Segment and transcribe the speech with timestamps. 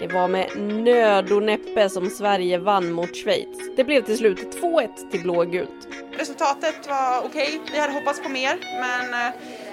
[0.00, 3.58] Det var med nöd och näppe som Sverige vann mot Schweiz.
[3.76, 5.88] Det blev till slut 2-1 till blågult.
[6.12, 7.60] Resultatet var okej.
[7.72, 9.32] Vi hade hoppats på mer, men eh,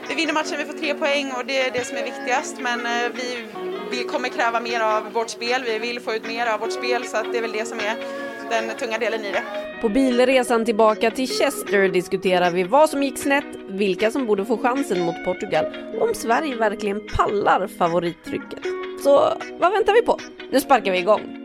[0.09, 2.61] vi vinner matchen, vi får tre poäng och det är det som är viktigast.
[2.61, 3.45] Men eh, vi,
[3.91, 5.63] vi kommer kräva mer av vårt spel.
[5.65, 7.95] Vi vill få ut mer av vårt spel, så det är väl det som är
[8.49, 9.43] den tunga delen i det.
[9.81, 14.57] På bilresan tillbaka till Chester diskuterar vi vad som gick snett, vilka som borde få
[14.57, 18.86] chansen mot Portugal och om Sverige verkligen pallar favorittrycket.
[19.03, 20.17] Så vad väntar vi på?
[20.51, 21.43] Nu sparkar vi igång!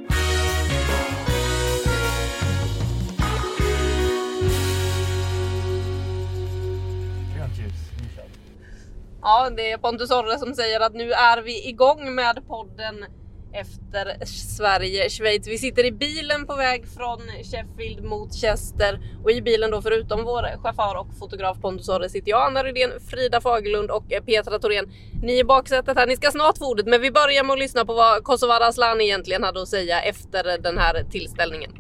[9.23, 13.05] Ja, det är Pontus Orre som säger att nu är vi igång med podden
[13.53, 15.47] efter Sverige-Schweiz.
[15.47, 20.25] Vi sitter i bilen på väg från Sheffield mot Chester och i bilen då förutom
[20.25, 24.59] vår chaufför och fotograf Pontus Orre sitter jag, Anna Rydén, Frida Fagerlund och eh, Petra
[24.59, 24.93] Thorén.
[25.23, 27.85] Ni i baksätet här, ni ska snart få ordet men vi börjar med att lyssna
[27.85, 31.73] på vad Kosovare Asllani egentligen hade att säga efter den här tillställningen.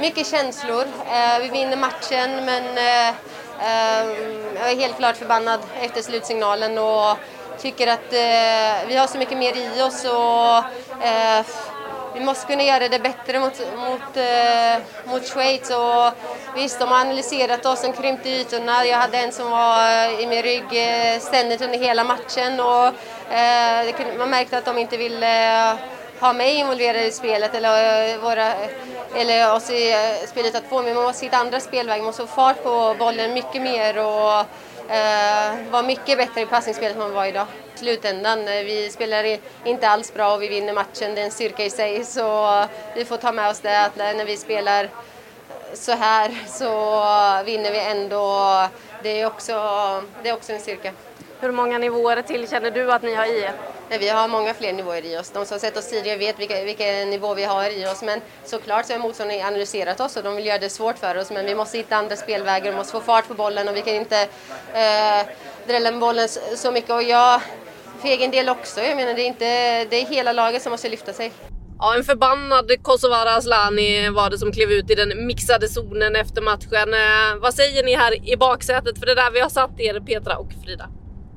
[0.00, 0.82] Mycket känslor.
[0.82, 4.06] Eh, vi vinner matchen men eh, eh,
[4.56, 7.16] jag är helt klart förbannad efter slutsignalen och
[7.62, 10.56] tycker att eh, vi har så mycket mer i oss och
[11.06, 11.46] eh,
[12.14, 15.70] vi måste kunna göra det bättre mot, mot, eh, mot Schweiz.
[15.70, 16.12] Och
[16.54, 18.86] visst, de har analyserat oss, de krympte ytorna.
[18.86, 22.86] Jag hade en som var eh, i min rygg eh, ständigt under hela matchen och
[23.34, 25.76] eh, kunde, man märkte att de inte ville eh,
[26.20, 28.52] ha mig involverad i spelet eller, våra,
[29.16, 29.94] eller oss i
[30.26, 30.82] spelet att få.
[30.82, 34.46] Men man måste hitta andra spelvägar, man måste få fart på bollen mycket mer och
[34.92, 37.46] eh, var mycket bättre i passningsspelet än man var idag.
[37.74, 41.30] I slutändan, eh, vi spelar inte alls bra och vi vinner matchen, det är en
[41.30, 42.04] styrka i sig.
[42.04, 44.88] Så eh, vi får ta med oss det att eh, när vi spelar
[45.74, 48.68] så här så eh, vinner vi ändå.
[49.02, 49.52] Det är också,
[50.22, 50.92] det är också en styrka.
[51.40, 53.52] Hur många nivåer till känner du att ni har i er?
[53.92, 55.30] Nej, Vi har många fler nivåer i oss.
[55.30, 58.02] De som sett oss tidigare vet vilka, vilken nivå vi har i oss.
[58.02, 61.30] Men såklart så har motståndarna analyserat oss och de vill göra det svårt för oss.
[61.30, 63.94] Men vi måste hitta andra spelvägar, vi måste få fart på bollen och vi kan
[63.94, 64.20] inte
[64.74, 65.26] eh,
[65.66, 66.90] drälla med bollen så, mycket.
[66.90, 67.40] Och jag,
[68.00, 70.88] för egen del också, jag menar det är, inte, det är hela laget som måste
[70.88, 71.32] lyfta sig.
[71.78, 76.42] Ja, en förbannad Kosovare Asllani var det som klev ut i den mixade zonen efter
[76.42, 76.94] matchen.
[76.94, 78.98] Eh, vad säger ni här i baksätet?
[78.98, 80.88] För det är där vi har satt er, Petra och Frida.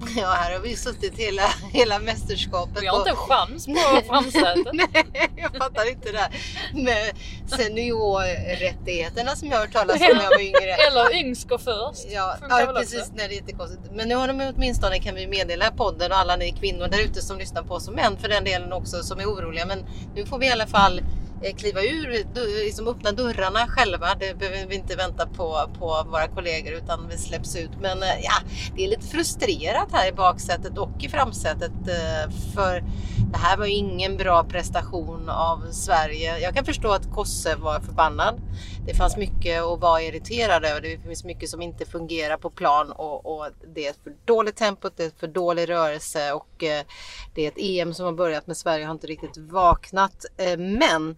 [0.18, 2.84] Ja, här har vi suttit hela, hela mästerskapet.
[2.84, 3.74] Vi har inte en chans på
[4.08, 4.74] framsätet.
[4.74, 6.32] Nej, jag fattar inte det här
[6.74, 7.14] med
[7.58, 10.74] seniorrättigheterna som jag har hört talas om när jag var yngre.
[10.88, 12.06] Eller yngst går först.
[12.10, 13.00] Ja, ja precis.
[13.00, 13.12] också.
[13.16, 13.82] Nej, det är jättekonstigt.
[13.94, 17.22] Men nu har de åtminstone kan vi meddela podden och alla ni kvinnor där ute
[17.22, 19.66] som lyssnar på oss och män för den delen också som är oroliga.
[19.66, 21.02] Men nu får vi i alla fall
[21.46, 22.26] Eh, kliva ur,
[22.66, 24.08] liksom öppna dörrarna själva.
[24.20, 27.70] Det behöver vi inte vänta på, på våra kollegor utan vi släpps ut.
[27.82, 28.34] Men eh, ja,
[28.76, 32.84] det är lite frustrerat här i baksätet och i framsätet eh, för
[33.31, 36.40] det här var ju ingen bra prestation av Sverige.
[36.40, 38.41] Jag kan förstå att Kosse var förbannad.
[38.86, 40.81] Det fanns mycket att vara irriterad över.
[40.81, 44.56] Det finns mycket som inte fungerar på plan och, och det är ett för dåligt
[44.56, 46.85] tempo, det är ett för dålig rörelse och eh,
[47.34, 50.25] det är ett EM som har börjat med Sverige har inte riktigt vaknat.
[50.38, 51.18] Eh, men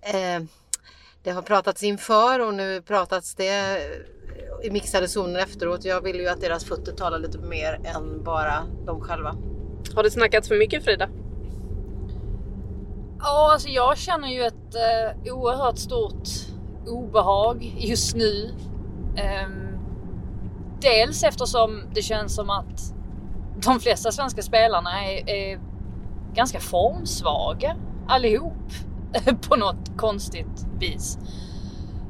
[0.00, 0.42] eh,
[1.22, 5.84] det har pratats inför och nu pratats det eh, i mixade zoner efteråt.
[5.84, 9.36] Jag vill ju att deras fötter talar lite mer än bara de själva.
[9.94, 11.08] Har det snackats för mycket Frida?
[13.18, 16.28] Ja, alltså jag känner ju ett eh, oerhört stort
[16.86, 18.54] obehag just nu.
[19.16, 19.78] Ehm,
[20.80, 22.94] dels eftersom det känns som att
[23.64, 25.60] de flesta svenska spelarna är, är
[26.34, 27.76] ganska formsvaga
[28.08, 28.72] allihop
[29.48, 31.18] på något konstigt vis.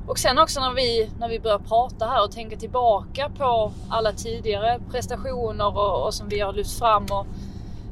[0.06, 4.12] Och sen också när vi, när vi börjar prata här och tänka tillbaka på alla
[4.12, 7.26] tidigare prestationer och, och som vi har lyft fram och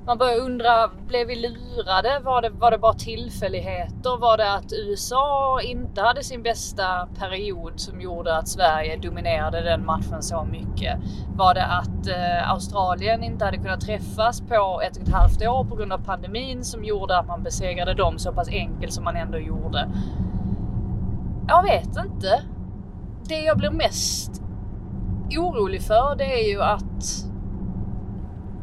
[0.06, 2.20] man börjar undra, blev vi lurade?
[2.24, 4.20] Var det, var det bara tillfälligheter?
[4.20, 9.86] Var det att USA inte hade sin bästa period som gjorde att Sverige dominerade den
[9.86, 10.98] matchen så mycket?
[11.36, 15.64] Var det att eh, Australien inte hade kunnat träffas på ett och ett halvt år
[15.64, 19.16] på grund av pandemin som gjorde att man besegrade dem så pass enkelt som man
[19.16, 19.90] ändå gjorde?
[21.48, 22.42] Jag vet inte.
[23.28, 24.42] Det jag blir mest
[25.38, 27.26] orolig för det är ju att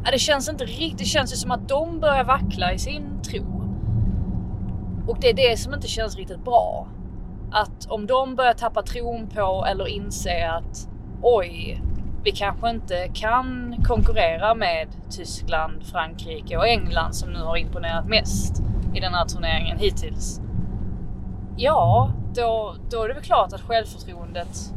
[0.04, 3.22] Ja, det känns inte riktigt, det känns ju som att de börjar vackla i sin
[3.22, 3.64] tro.
[5.06, 6.88] Och det är det som inte känns riktigt bra.
[7.52, 10.88] Att om de börjar tappa tron på eller inse att
[11.22, 11.82] oj,
[12.24, 18.62] vi kanske inte kan konkurrera med Tyskland, Frankrike och England som nu har imponerat mest
[18.94, 20.40] i den här turneringen hittills.
[21.56, 24.74] Ja, då, då är det väl klart att självförtroendet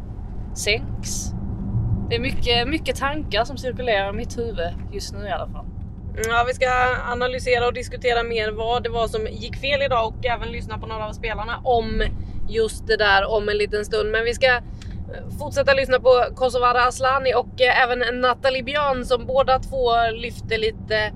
[0.53, 1.36] sänks.
[2.09, 5.65] Det är mycket, mycket tankar som cirkulerar i mitt huvud just nu i alla fall.
[6.27, 6.65] Ja, vi ska
[7.11, 10.85] analysera och diskutera mer vad det var som gick fel idag och även lyssna på
[10.87, 12.03] några av spelarna om
[12.49, 14.11] just det där om en liten stund.
[14.11, 14.61] Men vi ska eh,
[15.39, 21.11] fortsätta lyssna på Kosovare Aslani och eh, även Nathalie Björn som båda två lyfte lite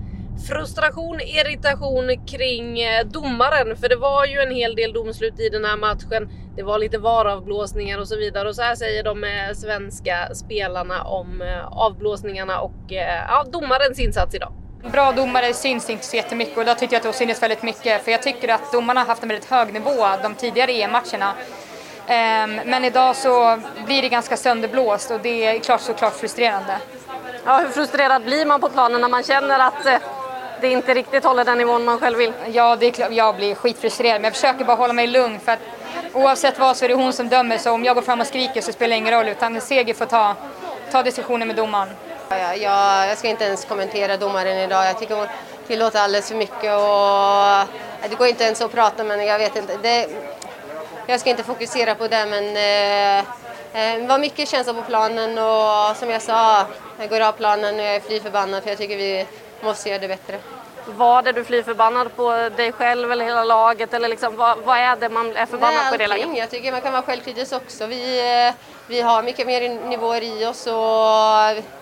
[0.47, 3.77] frustration, irritation kring eh, domaren.
[3.77, 6.29] För det var ju en hel del domslut i den här matchen.
[6.55, 8.49] Det var lite varavblåsningar och så vidare.
[8.49, 12.91] Och så här säger de eh, svenska spelarna om eh, avblåsningarna och
[13.27, 14.53] ja, domarens insats idag.
[14.91, 18.03] Bra domare syns inte så jättemycket och då tycker jag att det syntes väldigt mycket.
[18.03, 21.33] För jag tycker att domarna har haft en väldigt hög nivå de tidigare EM-matcherna.
[22.07, 26.77] Ehm, men idag så blir det ganska sönderblåst och det är klart såklart frustrerande.
[27.45, 30.01] Ja, hur frustrerad blir man på planen när man känner att
[30.61, 32.33] det inte riktigt håller den nivån man själv vill?
[32.51, 35.51] Ja, det är klart, jag blir skitfrustrerad men jag försöker bara hålla mig lugn för
[35.51, 35.59] att
[36.13, 38.61] oavsett vad så är det hon som dömer så om jag går fram och skriker
[38.61, 40.35] så spelar det ingen roll utan Seger får ta,
[40.91, 41.89] ta diskussionen med domaren.
[42.29, 44.85] Ja, jag, jag ska inte ens kommentera domaren idag.
[44.85, 45.27] Jag tycker hon
[45.67, 49.77] tillåter alldeles för mycket och det går inte ens att prata men jag vet inte.
[49.81, 50.09] Det,
[51.07, 53.19] jag ska inte fokusera på det men eh,
[53.73, 56.65] eh det var mycket känsla på planen och som jag sa,
[56.99, 59.25] jag går av planen och jag är fly förbannad för jag tycker vi
[59.63, 60.39] måste göra det bättre.
[60.85, 63.93] Vad är du fly förbannad på dig själv eller hela laget?
[63.93, 66.37] Eller liksom, vad, vad är det man är förbannad Nej, på i det laget?
[66.37, 67.85] Jag tycker man kan vara självkritisk också.
[67.85, 68.53] Vi, eh,
[68.87, 70.73] vi har mycket mer nivåer i oss och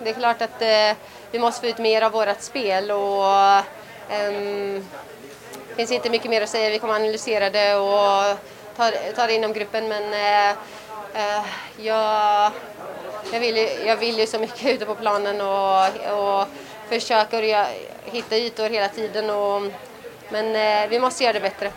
[0.04, 0.98] det är klart att eh,
[1.32, 2.92] vi måste få ut mer av vårt spel.
[2.92, 3.58] Och,
[4.28, 4.88] um,
[5.70, 6.70] det finns inte mycket mer att säga.
[6.70, 8.38] Vi kommer analysera det och
[8.76, 10.58] ta, ta det inom gruppen men uh,
[11.78, 12.52] jag,
[13.34, 16.48] jag, vill, jag vill ju så mycket ute på planen och, och
[16.90, 17.68] försöker
[18.06, 19.30] hitta ytor hela tiden.
[19.30, 19.62] Och,
[20.32, 21.72] men eh, vi måste göra det bättre.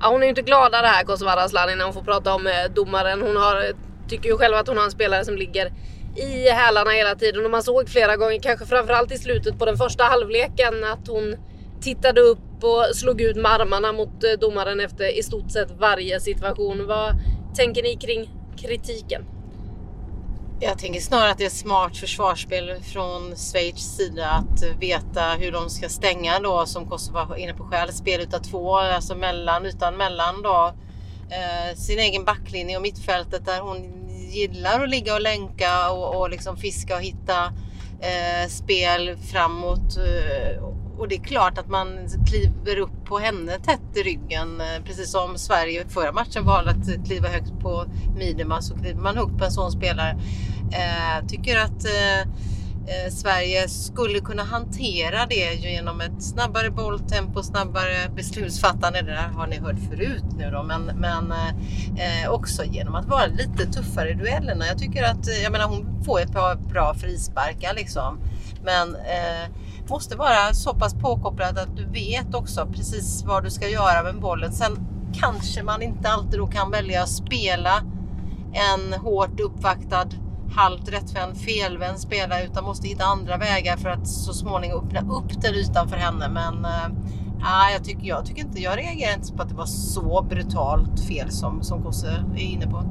[0.00, 2.52] Ja, hon är ju inte gladare här Kosovare Asllani när hon får prata om eh,
[2.74, 3.22] domaren.
[3.22, 3.72] Hon har,
[4.08, 5.72] tycker ju själv att hon har en spelare som ligger
[6.16, 9.76] i hälarna hela tiden och man såg flera gånger, kanske framförallt i slutet på den
[9.76, 11.36] första halvleken, att hon
[11.80, 16.20] tittade upp och slog ut med armarna mot eh, domaren efter i stort sett varje
[16.20, 16.86] situation.
[16.86, 17.14] Vad
[17.56, 19.24] tänker ni kring kritiken?
[20.60, 25.70] Jag tänker snarare att det är smart försvarsspel från Schweiz sida att veta hur de
[25.70, 27.92] ska stänga då som Kosovo var inne på själv.
[27.92, 30.74] Spel utav två, alltså mellan, utan mellan då.
[31.30, 36.30] Eh, sin egen backlinje och mittfältet där hon gillar att ligga och länka och, och
[36.30, 37.44] liksom fiska och hitta
[38.00, 39.96] eh, spel framåt.
[39.96, 44.60] Eh, och det är klart att man kliver upp på henne tätt i ryggen.
[44.60, 47.84] Eh, precis som Sverige förra matchen valde att kliva högt på
[48.18, 50.18] Midema så kliver man upp på en sån spelare.
[50.72, 58.08] Eh, tycker att eh, eh, Sverige skulle kunna hantera det genom ett snabbare bolltempo, snabbare
[58.14, 59.02] beslutsfattande.
[59.02, 63.06] Det där har ni hört förut nu då, men, men eh, eh också genom att
[63.06, 64.66] vara lite tuffare i duellerna.
[64.66, 68.18] Jag tycker att, eh, jag menar hon får ett par bra frisparkar liksom.
[68.64, 69.50] Men eh,
[69.90, 74.20] måste vara så pass påkopplad att du vet också precis vad du ska göra med
[74.20, 74.52] bollen.
[74.52, 74.76] Sen
[75.20, 77.82] kanske man inte alltid då kan välja att spela
[78.52, 80.08] en hårt uppvaktad
[80.50, 85.42] halvt rättvänd felvänd spelare utan måste hitta andra vägar för att så småningom öppna upp
[85.42, 86.28] den ytan för henne.
[86.28, 90.22] Men äh, jag, tycker, jag tycker inte, jag reagerar inte på att det var så
[90.22, 92.82] brutalt fel som, som Kosse är inne på.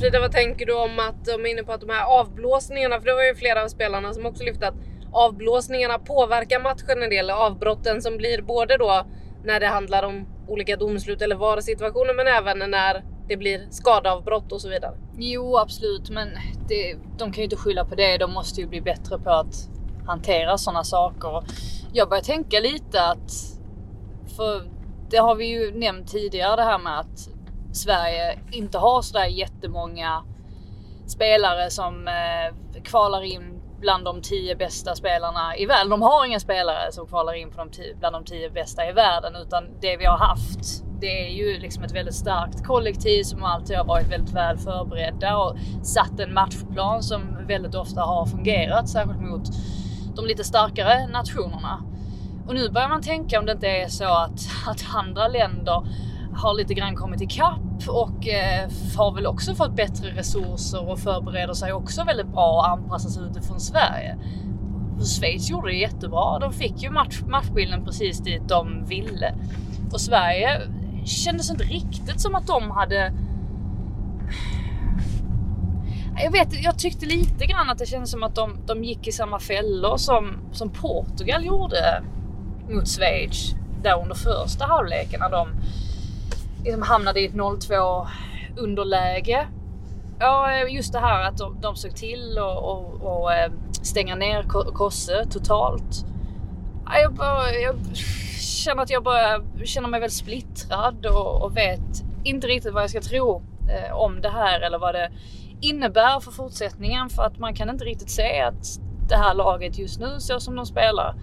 [0.00, 3.06] Frida, vad tänker du om att de är inne på att de här avblåsningarna, för
[3.06, 4.74] det var ju flera av spelarna som också lyfte att
[5.12, 7.30] avblåsningarna påverkar matchen en del.
[7.30, 9.06] Avbrotten som blir både då
[9.44, 14.60] när det handlar om olika domslut eller VAR-situationer men även när det blir skadeavbrott och
[14.60, 14.94] så vidare.
[15.18, 16.28] Jo absolut men
[16.68, 18.18] det, de kan ju inte skylla på det.
[18.18, 19.68] De måste ju bli bättre på att
[20.06, 21.44] hantera sådana saker.
[21.92, 23.32] Jag börjar tänka lite att,
[24.36, 24.70] för
[25.10, 27.28] det har vi ju nämnt tidigare det här med att
[27.72, 30.22] Sverige inte har sådär jättemånga
[31.06, 33.51] spelare som eh, kvalar in
[33.82, 35.90] bland de tio bästa spelarna i världen.
[35.90, 38.92] De har inga spelare som kvalar in på de tio, bland de tio bästa i
[38.92, 43.44] världen utan det vi har haft det är ju liksom ett väldigt starkt kollektiv som
[43.44, 48.88] alltid har varit väldigt väl förberedda och satt en matchplan som väldigt ofta har fungerat,
[48.88, 49.42] särskilt mot
[50.16, 51.82] de lite starkare nationerna.
[52.46, 55.86] Och nu börjar man tänka om det inte är så att, att andra länder
[56.34, 61.54] har lite grann kommit ikapp och eh, har väl också fått bättre resurser och förbereder
[61.54, 64.18] sig också väldigt bra och anpassar sig utifrån Sverige.
[65.04, 66.38] Schweiz gjorde det jättebra.
[66.38, 69.34] De fick ju match, matchbilden precis dit de ville.
[69.92, 70.60] Och Sverige
[71.04, 73.12] kändes inte riktigt som att de hade...
[76.24, 79.12] Jag vet, jag tyckte lite grann att det kändes som att de, de gick i
[79.12, 82.02] samma fällor som, som Portugal gjorde
[82.68, 85.48] mot Schweiz där under första halvleken när de
[86.64, 88.06] liksom hamnade i ett 0-2
[88.56, 89.48] underläge.
[90.18, 93.52] Ja, eh, just det här att de, de såg till att och, och, eh,
[93.82, 94.42] stänga ner
[94.72, 96.04] Kosse totalt.
[97.02, 97.76] Jag, bara, jag
[98.36, 102.90] känner att jag börjar känna mig väldigt splittrad och, och vet inte riktigt vad jag
[102.90, 105.10] ska tro eh, om det här eller vad det
[105.60, 110.00] innebär för fortsättningen för att man kan inte riktigt se att det här laget just
[110.00, 111.14] nu så som de spelar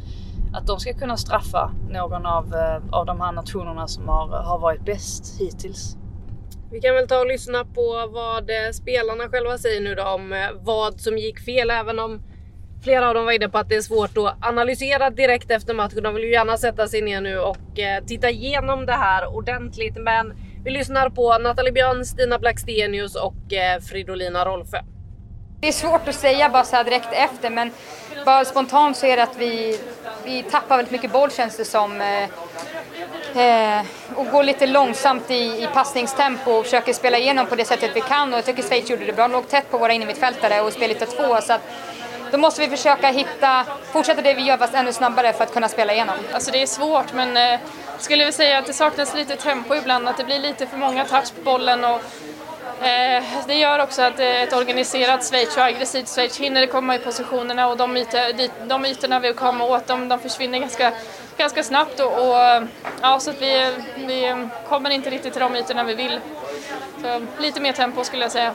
[0.53, 4.59] att de ska kunna straffa någon av, eh, av de här nationerna som har, har
[4.59, 5.97] varit bäst hittills.
[6.71, 10.33] Vi kan väl ta och lyssna på vad eh, spelarna själva säger nu då om
[10.33, 12.21] eh, vad som gick fel, även om
[12.83, 16.03] flera av dem var inne på att det är svårt att analysera direkt efter matchen.
[16.03, 17.57] De vill ju gärna sätta sig ner nu och
[18.07, 19.97] titta igenom det här ordentligt.
[19.97, 23.35] Men vi lyssnar på Nathalie Björn, Stina Blackstenius och
[23.89, 24.77] Fridolina Rolfö.
[25.61, 27.71] Det är svårt att säga bara så här direkt efter men
[28.25, 29.79] bara spontant så är det att vi,
[30.25, 32.01] vi tappar väldigt mycket boll känns det som.
[32.01, 32.23] Eh,
[33.43, 33.85] eh,
[34.15, 38.01] och går lite långsamt i, i passningstempo och försöker spela igenom på det sättet vi
[38.01, 39.27] kan och jag tycker Schweiz gjorde det bra.
[39.27, 41.61] De låg tätt på våra innermittfältare och spelade två så att
[42.31, 45.67] då måste vi försöka hitta, fortsätta det vi gör fast ännu snabbare för att kunna
[45.67, 46.15] spela igenom.
[46.33, 47.59] Alltså det är svårt men eh,
[47.99, 51.05] skulle vi säga att det saknas lite tempo ibland, att det blir lite för många
[51.05, 52.01] touch på bollen och
[52.81, 56.99] Eh, det gör också att eh, ett organiserat Schweiz och aggressivt Schweiz hinner komma i
[56.99, 60.91] positionerna och de, ytor, de ytorna vi kommer åt de, de försvinner ganska,
[61.37, 62.63] ganska snabbt och, och
[63.01, 66.19] ja, så att vi, vi kommer inte riktigt till de ytorna vi vill.
[67.01, 68.53] Så lite mer tempo skulle jag säga.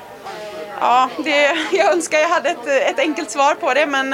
[0.81, 4.12] Ja, det, jag önskar jag hade ett, ett enkelt svar på det men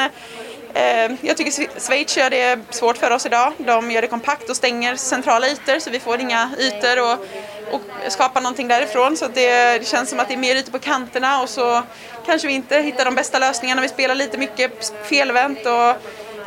[0.75, 3.53] eh, jag tycker Schweiz gör det svårt för oss idag.
[3.59, 7.27] De gör det kompakt och stänger centrala ytor så vi får inga ytor och
[7.73, 9.17] och skapa någonting därifrån.
[9.17, 11.83] Så det, det, känns som att det är mer ute på kanterna och så
[12.27, 13.83] kanske vi inte hittar de bästa lösningarna.
[13.83, 15.97] Vi spelar lite mycket felvänt och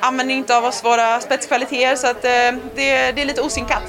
[0.05, 3.83] använder inte av oss våra spetskvaliteter så att eh, det, det är lite osynkat.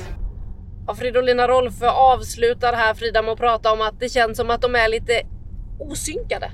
[0.87, 4.61] Ja, Fridolina Rolf avslutar här Frida med att prata om att det känns som att
[4.61, 5.23] de är lite
[5.81, 6.51] osynkade.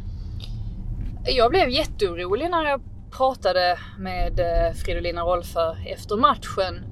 [1.25, 6.84] Jag blev jätteorolig när jag pratade med eh, Fridolina Rolfö efter matchen.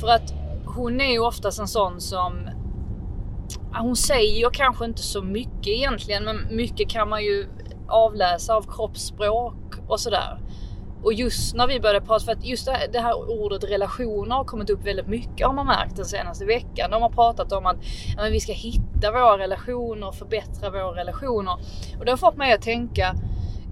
[0.00, 0.32] För att
[0.64, 2.50] hon är ju oftast en sån som
[3.72, 7.46] hon säger kanske inte så mycket egentligen, men mycket kan man ju
[7.88, 10.38] avläsa av kroppsspråk och sådär.
[11.02, 14.70] Och just när vi började prata, för att just det här ordet relationer har kommit
[14.70, 16.90] upp väldigt mycket har man märkt den senaste veckan.
[16.90, 17.76] De har pratat om att
[18.16, 21.54] ja, vi ska hitta våra relationer, förbättra våra relationer.
[21.98, 23.14] Och det har fått mig att tänka,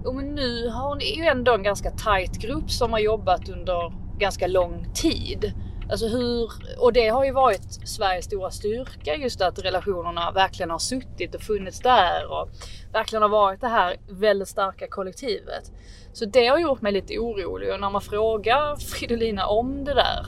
[0.05, 3.93] jo men nu har ni ju ändå en ganska tight grupp som har jobbat under
[4.17, 5.53] ganska lång tid.
[5.93, 10.79] Alltså hur, och det har ju varit Sveriges stora styrka just att relationerna verkligen har
[10.79, 12.49] suttit och funnits där och
[12.93, 15.71] verkligen har varit det här väldigt starka kollektivet.
[16.13, 20.25] Så det har gjort mig lite orolig och när man frågar Fridolina om det där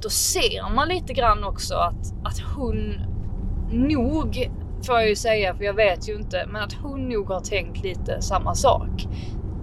[0.00, 3.00] då ser man lite grann också att, att hon
[3.70, 4.50] nog,
[4.86, 7.82] får jag ju säga för jag vet ju inte, men att hon nog har tänkt
[7.82, 9.06] lite samma sak.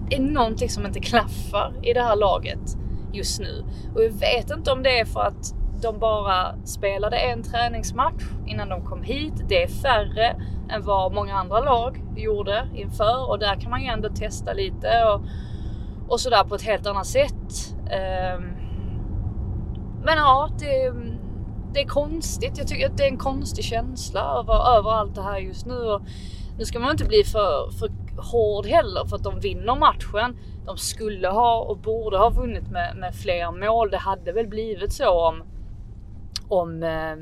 [0.09, 2.77] Det är någonting som inte klaffar i det här laget
[3.17, 3.65] just nu.
[3.95, 8.69] Och jag vet inte om det är för att de bara spelade en träningsmatch innan
[8.69, 9.33] de kom hit.
[9.47, 10.35] Det är färre
[10.69, 15.03] än vad många andra lag gjorde inför och där kan man ju ändå testa lite
[15.03, 15.21] och,
[16.07, 17.75] och sådär på ett helt annat sätt.
[17.91, 18.43] Ehm,
[20.03, 20.93] men ja, det,
[21.73, 22.57] det är konstigt.
[22.57, 25.75] Jag tycker att det är en konstig känsla över, över allt det här just nu.
[25.75, 26.01] Och
[26.57, 30.77] nu ska man inte bli för, för hård heller för att de vinner matchen de
[30.77, 33.91] skulle ha och borde ha vunnit med, med fler mål.
[33.91, 35.43] Det hade väl blivit så om,
[36.47, 37.15] om eh,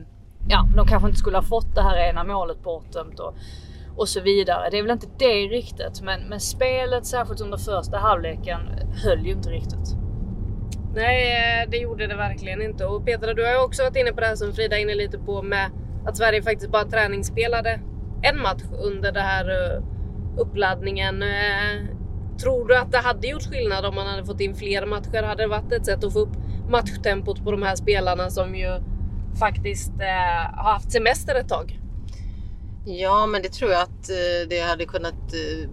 [0.48, 3.36] ja, de kanske inte skulle ha fått det här ena målet bortdömt och,
[3.96, 4.70] och så vidare.
[4.72, 8.60] Det är väl inte det riktigt, men, men spelet, särskilt under första halvleken,
[9.04, 9.96] höll ju inte riktigt.
[10.96, 12.86] Nej, eh, det gjorde det verkligen inte.
[12.86, 14.96] Och Petra, du har ju också varit inne på det här som Frida är inne
[14.96, 15.72] lite på med
[16.06, 17.80] att Sverige faktiskt bara träningsspelade
[18.22, 19.84] en match under den här eh,
[20.38, 21.24] uppladdningen.
[22.42, 25.24] Tror du att det hade gjort skillnad om man hade fått in fler matcher?
[25.24, 26.34] Hade det varit ett sätt att få upp
[26.70, 28.80] matchtempot på de här spelarna som ju
[29.40, 31.80] faktiskt eh, har haft semester ett tag?
[32.86, 35.70] Ja, men det tror jag att eh, det hade kunnat eh,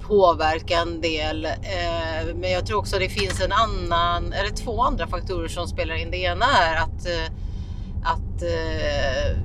[0.00, 1.44] påverka en del.
[1.44, 5.66] Eh, men jag tror också att det finns en annan, eller två andra faktorer som
[5.66, 6.10] spelar in.
[6.10, 7.32] Det ena är att, eh,
[8.02, 9.38] att eh,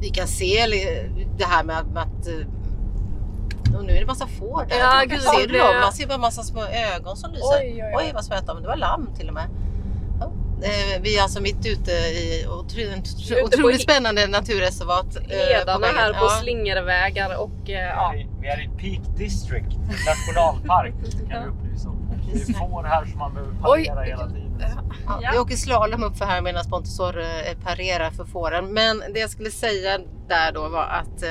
[0.00, 0.66] vi kan se
[1.38, 2.46] det här med att, med att eh,
[3.76, 4.76] och nu är det massa får där.
[4.78, 5.80] Ja, gud, ser det- dem?
[5.80, 6.62] Man ser bara massa små
[6.96, 7.58] ögon som lyser.
[7.60, 8.10] Oj, oj, oj.
[8.14, 8.62] vad som hette de?
[8.62, 9.48] Det var lamm till och med.
[10.20, 10.32] Ja.
[10.66, 15.16] Eh, Vi är alltså mitt ute i otroligt he- spännande naturreservat.
[15.16, 15.98] eh, Hedarna vägen.
[15.98, 16.28] här på Ja.
[16.42, 18.14] slingervägar och eh, ja.
[18.40, 20.94] Vi är i Peak District, nationalpark
[21.30, 21.94] kan vi upplysa om.
[22.32, 24.44] Det är får här som man behöver parera hela tiden.
[25.22, 27.26] Ja, Vi åker slalom upp för här medan Pontusor eh,
[27.64, 28.72] parerar för fåren.
[28.72, 29.98] Men det jag skulle säga
[30.28, 31.22] där då var att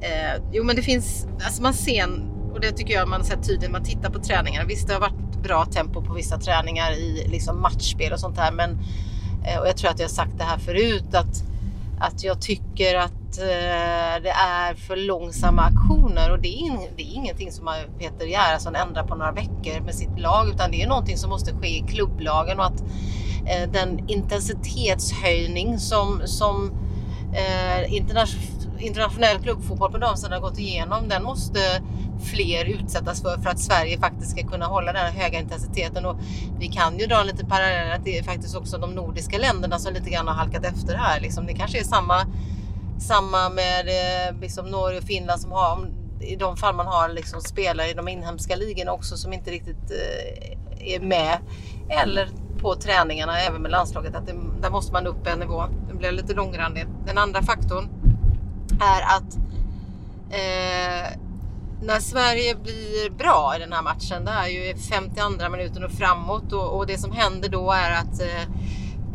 [0.00, 3.26] eh, jo men det finns, alltså man ser, en- och det tycker jag man har
[3.28, 4.66] sett tydligt när man tittar på träningarna.
[4.66, 8.52] Visst det har varit bra tempo på vissa träningar i liksom matchspel och sånt här
[8.52, 8.70] men
[9.46, 11.42] eh, och jag tror att jag har sagt det här förut att,
[12.00, 17.02] att jag tycker att eh, det är för långsamma aktioner och det är, in, det
[17.02, 20.82] är ingenting som man- Peter Gerhardsson ändrar på några veckor med sitt lag utan det
[20.82, 22.80] är någonting som måste ske i klubblagen och att
[23.46, 26.70] eh, den intensitetshöjning som, som
[27.34, 31.60] eh, internationellt internationell klubbfotboll på damsidan har gått igenom den måste
[32.24, 36.16] fler utsättas för för att Sverige faktiskt ska kunna hålla den här höga intensiteten och
[36.58, 39.78] vi kan ju dra en liten parallell att det är faktiskt också de nordiska länderna
[39.78, 41.46] som lite grann har halkat efter här liksom.
[41.46, 42.26] Det kanske är samma
[43.00, 47.40] samma med eh, liksom Norge och Finland som har i de fall man har liksom
[47.40, 51.38] spelare i de inhemska ligorna också som inte riktigt eh, är med.
[51.88, 55.64] Eller på träningarna även med landslaget att det, där måste man upp en nivå.
[55.88, 56.88] Det blir lite långrandigt.
[57.06, 57.88] Den andra faktorn
[58.80, 59.36] är att
[60.30, 61.18] eh,
[61.82, 66.52] när Sverige blir bra i den här matchen, det är ju 52 minuten och framåt
[66.52, 68.42] och, och det som händer då är att eh,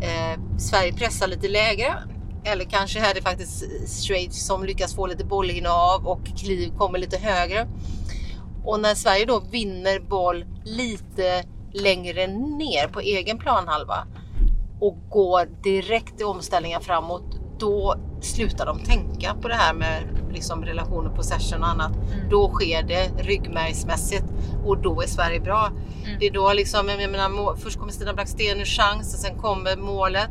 [0.01, 1.93] eh, Sverige pressar lite lägre.
[2.43, 3.63] Eller kanske är det faktiskt
[4.07, 7.67] Schweiz som lyckas få lite bollinnehav och kliv kommer lite högre.
[8.63, 11.43] Och när Sverige då vinner boll lite
[11.73, 14.07] längre ner på egen planhalva
[14.79, 20.65] och går direkt i omställningar framåt, då slutar de tänka på det här med liksom
[20.65, 21.91] relationer, possession och annat.
[22.29, 24.25] Då sker det ryggmärgsmässigt
[24.65, 25.71] och då är Sverige bra.
[26.19, 29.77] Det är då liksom, jag menar, först kommer Stina Blackstén ur chans och sen kommer
[29.77, 30.29] målet.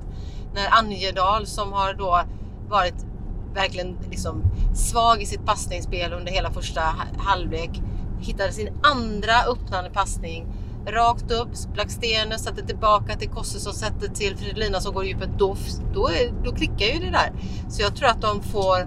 [0.55, 2.21] När Anjedal som har då
[2.69, 3.07] varit
[3.55, 4.43] verkligen liksom
[4.75, 7.83] svag i sitt passningsspel under hela första ha- halvlek
[8.21, 10.47] hittade sin andra öppnande passning
[10.87, 11.49] rakt upp.
[11.75, 15.29] Blackstenius sätter tillbaka till Kosse som sätter till Fridolina som går i djupet.
[15.39, 15.57] Då,
[15.95, 17.33] då, är, då klickar ju det där.
[17.69, 18.81] Så jag tror att de får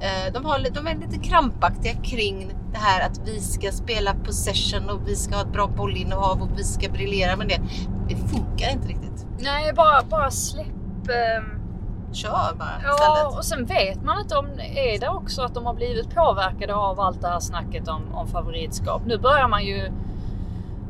[0.00, 4.90] eh, de, har, de är lite krampaktiga kring det här att vi ska spela possession
[4.90, 7.60] och vi ska ha ett bra bollinnehav och vi ska briljera med det.
[8.08, 9.26] Det funkar inte riktigt.
[9.38, 10.66] Nej, bara, bara släpp...
[11.08, 11.52] ehm,
[12.12, 13.38] Kör bara Ja, istället.
[13.38, 17.00] och sen vet man inte om är det också att de har blivit påverkade av
[17.00, 19.02] allt det här snacket om, om favoritskap.
[19.06, 19.92] Nu börjar man ju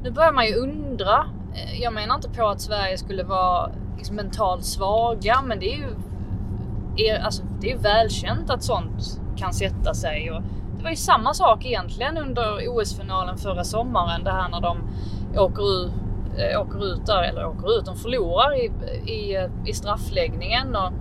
[0.06, 1.26] nu börjar man ju undra.
[1.54, 5.76] Eh, jag menar inte på att Sverige skulle vara liksom mentalt svaga, men det är
[5.76, 5.88] ju
[6.96, 10.30] är, alltså, det är välkänt att sånt kan sätta sig.
[10.30, 10.42] Och
[10.76, 14.24] det var ju samma sak egentligen under OS-finalen förra sommaren.
[14.24, 14.78] Det här när de
[15.36, 15.92] åker ut,
[16.38, 18.72] eh, åker ut där, eller åker ut, de förlorar i,
[19.10, 20.76] i, i straffläggningen.
[20.76, 20.92] Och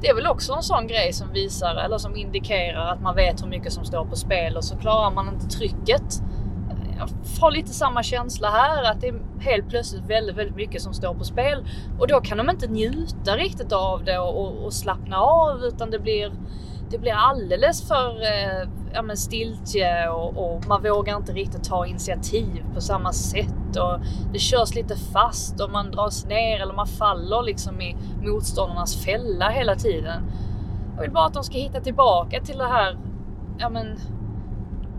[0.00, 3.42] det är väl också en sån grej som visar, eller som indikerar att man vet
[3.42, 6.22] hur mycket som står på spel och så klarar man inte trycket.
[7.02, 10.94] Jag har lite samma känsla här, att det är helt plötsligt väldigt, väldigt mycket som
[10.94, 11.66] står på spel.
[11.98, 15.90] Och då kan de inte njuta riktigt av det och, och, och slappna av utan
[15.90, 16.32] det blir,
[16.90, 21.86] det blir alldeles för eh, ja, men stiltje och, och man vågar inte riktigt ta
[21.86, 23.76] initiativ på samma sätt.
[23.76, 24.00] Och
[24.32, 29.48] det körs lite fast och man dras ner eller man faller liksom i motståndarnas fälla
[29.48, 30.22] hela tiden.
[30.94, 32.98] Jag vill bara att de ska hitta tillbaka till det här,
[33.58, 33.98] ja men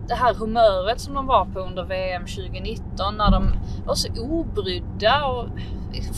[0.07, 3.53] det här humöret som de var på under VM 2019 när de
[3.85, 5.47] var så obrydda och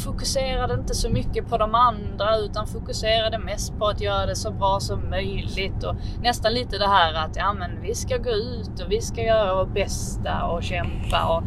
[0.03, 4.51] fokuserade inte så mycket på de andra utan fokuserade mest på att göra det så
[4.51, 8.79] bra som möjligt och nästan lite det här att ja men vi ska gå ut
[8.85, 11.43] och vi ska göra vårt bästa och kämpa och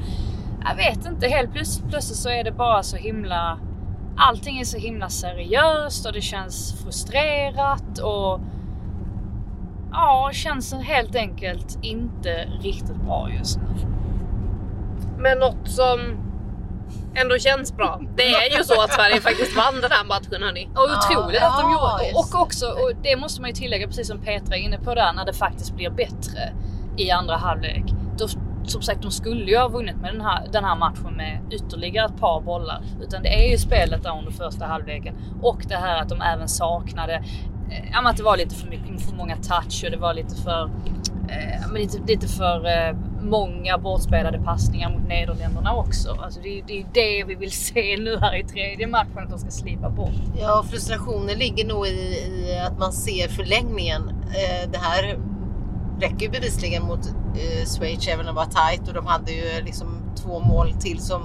[0.69, 3.59] jag vet inte, helt plötsligt, plötsligt så är det bara så himla
[4.17, 8.41] allting är så himla seriöst och det känns frustrerat och
[9.93, 13.89] ja, känns helt enkelt inte riktigt bra just nu.
[15.19, 16.01] Men något som
[17.15, 18.01] ändå känns bra.
[18.17, 20.69] Det är ju så att Sverige faktiskt vann den här matchen hörni.
[20.75, 22.09] Och otroligt att de ja, gjorde.
[22.09, 24.95] just Och också, och det måste man ju tillägga precis som Petra är inne på
[24.95, 26.53] där, när det faktiskt blir bättre
[26.97, 27.85] i andra halvlek.
[28.19, 28.29] Då
[28.65, 32.07] som sagt, de skulle ju ha vunnit med den här, den här matchen med ytterligare
[32.07, 32.83] ett par bollar.
[33.03, 36.49] Utan det är ju spelet där under första halvleken och det här att de även
[36.49, 37.25] saknade
[37.71, 40.15] eh, Ja, men att det var lite för, mycket, för många touch och det var
[40.15, 40.71] lite för,
[41.29, 46.17] eh, men lite, lite för eh, många bortspelade passningar mot Nederländerna också.
[46.23, 49.39] Alltså det, det är det vi vill se nu här i tredje matchen, att de
[49.39, 50.23] ska slipa bort.
[50.41, 54.09] Ja, frustrationen ligger nog i, i att man ser förlängningen.
[54.09, 55.19] Eh, det här
[56.01, 59.63] räcker ju bevisligen mot eh, Schweiz även om det var tight och de hade ju
[59.65, 61.23] liksom två mål till som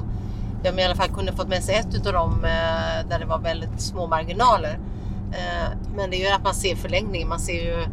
[0.63, 3.39] de i alla fall kunde fått med sig ett utav dem eh, där det var
[3.39, 4.79] väldigt små marginaler.
[5.33, 7.29] Eh, men det är ju att man ser förlängningen.
[7.29, 7.85] Man ser ju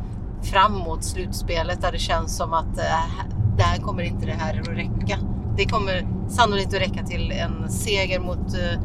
[0.43, 3.25] fram mot slutspelet där det känns som att eh,
[3.57, 5.19] där kommer inte det här att räcka.
[5.57, 8.81] Det kommer sannolikt att räcka till en seger mot eh,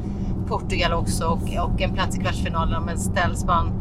[0.48, 2.84] Portugal också och, och en plats i kvartsfinalen.
[2.84, 3.72] Men ställs man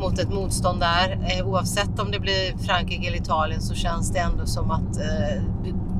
[0.00, 4.46] mot ett motstånd där, oavsett om det blir Frankrike eller Italien, så känns det ändå
[4.46, 4.94] som att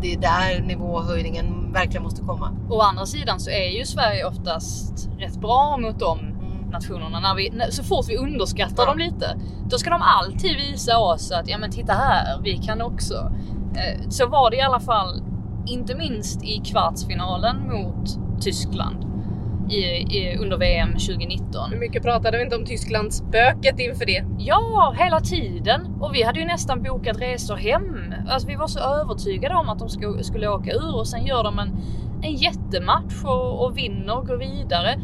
[0.00, 2.56] det är där nivåhöjningen verkligen måste komma.
[2.70, 6.37] Å andra sidan så är ju Sverige oftast rätt bra mot dem
[6.70, 7.20] nationerna.
[7.20, 9.38] När vi, så fort vi underskattar dem lite,
[9.70, 13.32] då ska de alltid visa oss att ja men titta här, vi kan också.
[13.74, 15.22] Eh, så var det i alla fall,
[15.66, 19.08] inte minst i kvartsfinalen mot Tyskland
[19.70, 19.82] i,
[20.18, 21.70] i, under VM 2019.
[21.70, 24.24] Hur mycket pratade vi inte om Tysklandsspöket inför det?
[24.38, 25.96] Ja, hela tiden.
[26.00, 28.14] Och vi hade ju nästan bokat resor hem.
[28.28, 31.44] Alltså vi var så övertygade om att de skulle, skulle åka ur och sen gör
[31.44, 31.76] de en,
[32.22, 35.00] en jättematch och, och vinner och går vidare.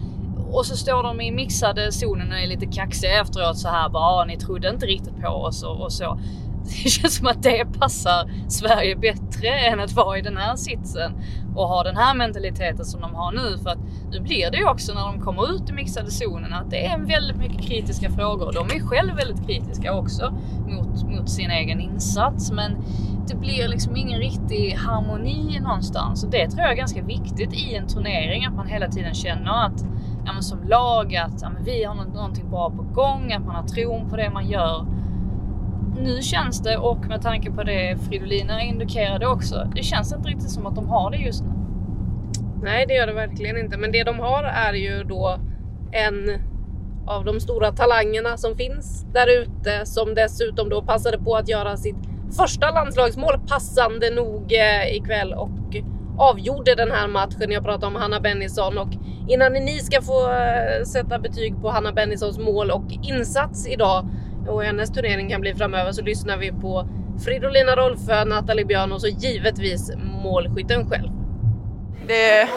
[0.55, 4.03] Och så står de i mixade zonen och är lite kaxiga efteråt så här bara,
[4.03, 6.19] ah, ni trodde inte riktigt på oss och, och så.
[6.85, 11.13] Det känns som att det passar Sverige bättre än att vara i den här sitsen
[11.57, 13.59] och ha den här mentaliteten som de har nu.
[13.63, 13.79] För att
[14.11, 16.99] nu blir det ju också när de kommer ut i mixade zonen att det är
[16.99, 18.53] väldigt mycket kritiska frågor.
[18.53, 20.35] De är själv väldigt kritiska också
[20.67, 22.51] mot, mot sin egen insats.
[22.51, 22.77] Men
[23.29, 27.75] det blir liksom ingen riktig harmoni någonstans och det tror jag är ganska viktigt i
[27.75, 29.85] en turnering att man hela tiden känner att
[30.25, 33.55] ja, men som lag att ja, men vi har någonting bra på gång, att man
[33.55, 34.87] har tron på det man gör
[35.97, 40.51] nu känns det, och med tanke på det Fridolina indikerade också, det känns inte riktigt
[40.51, 41.51] som att de har det just nu.
[42.63, 43.77] Nej, det gör det verkligen inte.
[43.77, 45.39] Men det de har är ju då
[45.93, 46.41] en
[47.07, 51.77] av de stora talangerna som finns där ute som dessutom då passade på att göra
[51.77, 51.97] sitt
[52.37, 55.77] första landslagsmål passande nog eh, ikväll och
[56.19, 57.51] avgjorde den här matchen.
[57.51, 58.89] Jag pratar om Hanna Bennison och
[59.29, 64.09] innan ni ska få eh, sätta betyg på Hanna Bennisons mål och insats idag
[64.49, 66.89] och hennes turnering kan bli framöver så lyssnar vi på
[67.25, 71.09] Fridolina Rolfö, Nathalie Björn och så givetvis målskytten själv.
[72.07, 72.49] Det,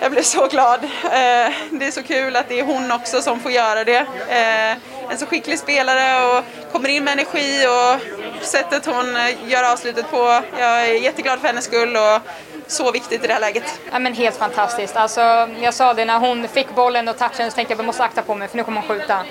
[0.00, 0.84] jag blir så glad.
[0.84, 4.06] Eh, det är så kul att det är hon också som får göra det.
[4.28, 4.76] Eh,
[5.10, 10.10] en så skicklig spelare och kommer in med energi och sättet hon eh, gör avslutet
[10.10, 10.42] på.
[10.58, 12.20] Jag är jätteglad för hennes skull och
[12.66, 13.80] så viktigt i det här läget.
[13.92, 14.96] Ja, men helt fantastiskt.
[14.96, 15.20] Alltså,
[15.60, 18.04] jag sa det när hon fick bollen och touchen så tänkte jag att jag måste
[18.04, 19.24] akta på mig för nu kommer hon skjuta.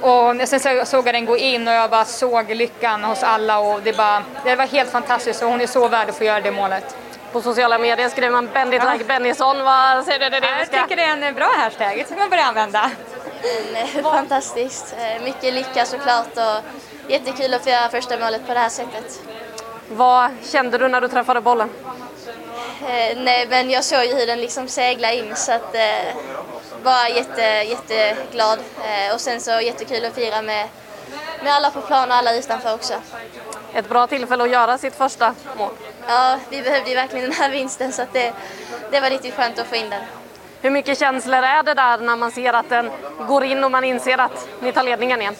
[0.00, 3.82] Och sen såg jag den gå in och jag bara såg lyckan hos alla och
[3.82, 6.50] det, bara, det var helt fantastiskt och hon är så värd att få göra det
[6.50, 6.96] målet.
[7.32, 8.92] På sociala medier skriver man Bendit ja.
[8.92, 9.64] like Bennison.
[9.64, 10.30] Vad säger du?
[10.30, 12.90] Det, det jag tycker det är en bra hashtag, det ska man börja använda.
[13.94, 14.94] Mm, fantastiskt.
[14.98, 19.20] Eh, mycket lycka såklart och jättekul att få göra första målet på det här sättet.
[19.88, 21.70] Vad kände du när du träffade bollen?
[22.82, 26.14] Eh, nej, men jag såg ju hur den liksom seglade in så att eh,
[26.82, 30.68] var jätte, jätteglad eh, och sen så jättekul att fira med,
[31.42, 32.94] med alla på plan och alla utanför också.
[33.74, 35.70] Ett bra tillfälle att göra sitt första mål.
[36.08, 38.32] Ja, vi behövde ju verkligen den här vinsten så att det,
[38.90, 40.02] det var riktigt skönt att få in den.
[40.64, 42.90] Hur mycket känslor är det där när man ser att den
[43.28, 45.34] går in och man inser att ni tar ledningen igen?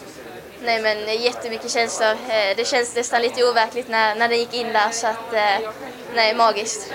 [0.62, 2.10] Nej men eh, jättemycket känslor.
[2.10, 5.70] Eh, det känns nästan lite overkligt när, när den gick in där så att eh,
[6.14, 6.94] nej, magiskt.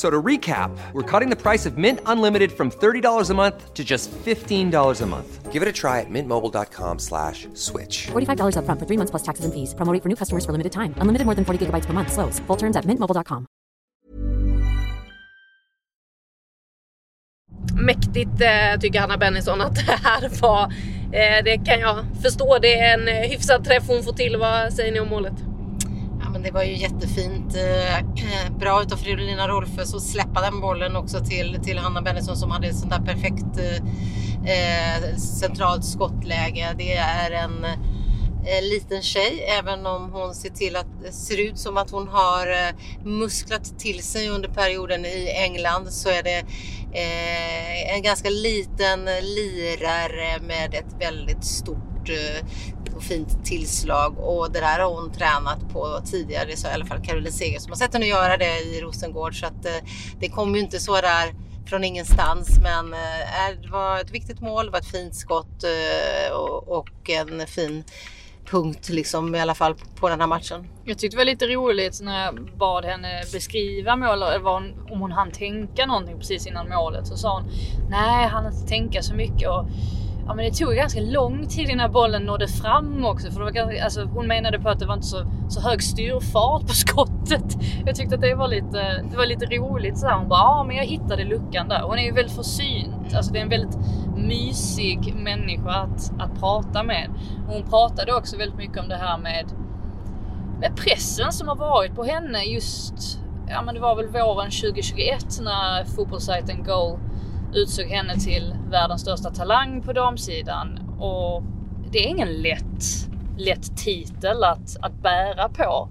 [0.00, 3.84] So to recap, we're cutting the price of Mint Unlimited from $30 a month to
[3.84, 5.52] just $15 a month.
[5.52, 8.06] Give it a try at mintmobile.com slash switch.
[8.06, 9.74] $45 up front for three months plus taxes and fees.
[9.74, 10.94] Promo for new customers for limited time.
[11.02, 12.12] Unlimited more than 40 gigabytes per month.
[12.12, 12.40] Slows.
[12.46, 13.46] Full terms at mintmobile.com.
[17.74, 20.62] Mäktigt eh, tycker Hanna Bennison att det här var.
[21.12, 22.58] Eh, det kan jag förstå.
[22.62, 24.36] Det är en eh, hyfsad träff hon får till.
[24.36, 25.49] Vad säger ni om målet?
[26.32, 27.56] Men det var ju jättefint.
[27.56, 32.36] Eh, eh bra utav Fridolina Rolfes att släppa den bollen också till, till Hanna Bennison
[32.36, 33.76] som hade ett sånt där perfekt eh,
[34.52, 36.74] eh, centralt skottläge.
[36.78, 37.64] Det är en
[38.44, 39.44] eh, liten tjej.
[39.58, 44.02] Även om hon ser, till att, ser ut som att hon har eh, musklat till
[44.02, 46.38] sig under perioden i England så är det
[46.92, 52.46] eh, en ganska liten lirare med ett väldigt stort eh,
[52.96, 56.44] och fint tillslag och det där har hon tränat på tidigare.
[56.44, 59.40] Det sa i alla fall Caroline Seger som har sett henne göra det i Rosengård
[59.40, 59.88] så att eh,
[60.20, 61.34] det kom ju inte så där
[61.66, 66.36] från ingenstans men eh, det var ett viktigt mål, det var ett fint skott eh,
[66.36, 67.84] och, en fin
[68.50, 70.68] punkt liksom i alla fall på den här matchen.
[70.84, 74.42] Jag tyckte det var lite roligt när jag bad henne beskriva målet,
[74.90, 77.06] om hon hann tänka någonting precis innan målet.
[77.06, 77.50] Så sa hon
[77.90, 79.48] nej, han inte tänka så mycket.
[79.48, 79.66] Och
[80.26, 83.30] ja, men det tog ganska lång tid innan bollen nådde fram också.
[83.30, 85.82] För det var ganska, alltså, hon menade på att det var inte så, så hög
[85.82, 87.56] styrfart på skottet.
[87.86, 89.98] Jag tyckte att det var lite, det var lite roligt.
[89.98, 90.18] Så här.
[90.18, 91.82] Hon bara, ja men jag hittade luckan där.
[91.82, 93.14] Hon är ju väldigt försynt.
[93.14, 93.78] Alltså, det är en väldigt
[94.16, 97.10] mysig människa att, att prata med.
[97.46, 99.44] Hon pratade också väldigt mycket om det här med,
[100.60, 105.26] med pressen som har varit på henne just, ja men det var väl våren 2021
[105.40, 106.98] när fotbollssajten Goal
[107.54, 110.78] utsåg henne till världens största talang på damsidan.
[110.98, 111.42] Och
[111.90, 113.08] det är ingen lätt,
[113.38, 115.88] lätt titel att, att bära på.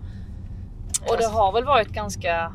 [1.09, 2.53] Och det har väl varit ganska,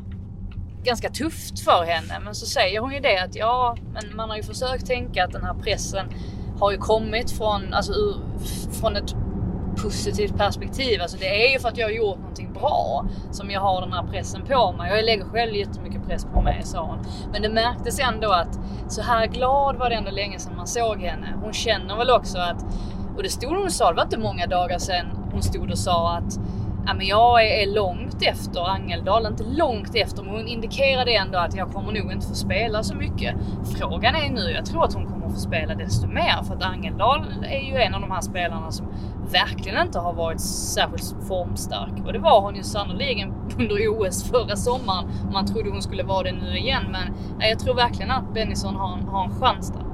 [0.85, 2.21] ganska tufft för henne.
[2.25, 5.33] Men så säger hon ju det att ja, men man har ju försökt tänka att
[5.33, 6.07] den här pressen
[6.61, 8.15] har ju kommit från, alltså, ur,
[8.81, 9.15] från ett
[9.75, 11.03] positivt perspektiv.
[11.03, 13.93] Alltså det är ju för att jag har gjort någonting bra som jag har den
[13.93, 14.91] här pressen på mig.
[14.91, 16.99] Jag lägger själv jättemycket press på mig, sa hon.
[17.33, 18.59] Men det märktes ändå att
[18.89, 21.35] så här glad var det ändå länge sedan man såg henne.
[21.43, 22.65] Hon känner väl också att,
[23.17, 25.79] och det stod hon och sa, det var inte många dagar sedan hon stod och
[25.79, 26.39] sa att
[26.87, 31.57] ja, men jag är långt efter Angeldal, inte långt efter, men hon indikerade ändå att
[31.57, 33.35] jag kommer nog inte få spela så mycket.
[33.79, 37.25] Frågan är nu, jag tror att hon kommer få spela desto mer för att Angeldal
[37.43, 38.87] är ju en av de här spelarna som
[39.33, 44.57] verkligen inte har varit särskilt formstark och det var hon ju sannoliken under OS förra
[44.57, 45.11] sommaren.
[45.33, 47.15] Man trodde hon skulle vara det nu igen, men
[47.51, 49.85] jag tror verkligen att Bennison har en, har en chans där.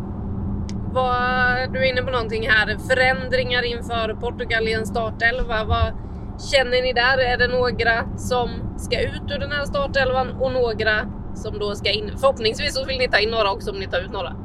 [0.93, 5.65] Var, du är inne på någonting här, förändringar inför Portugal i en startelva.
[5.65, 5.93] Vad,
[6.41, 7.19] Känner ni där?
[7.19, 11.91] Är det några som ska ut ur den här startelvan och några som då ska
[11.91, 12.11] in?
[12.21, 14.37] Förhoppningsvis så vill ni ta in några också om ni tar ut några.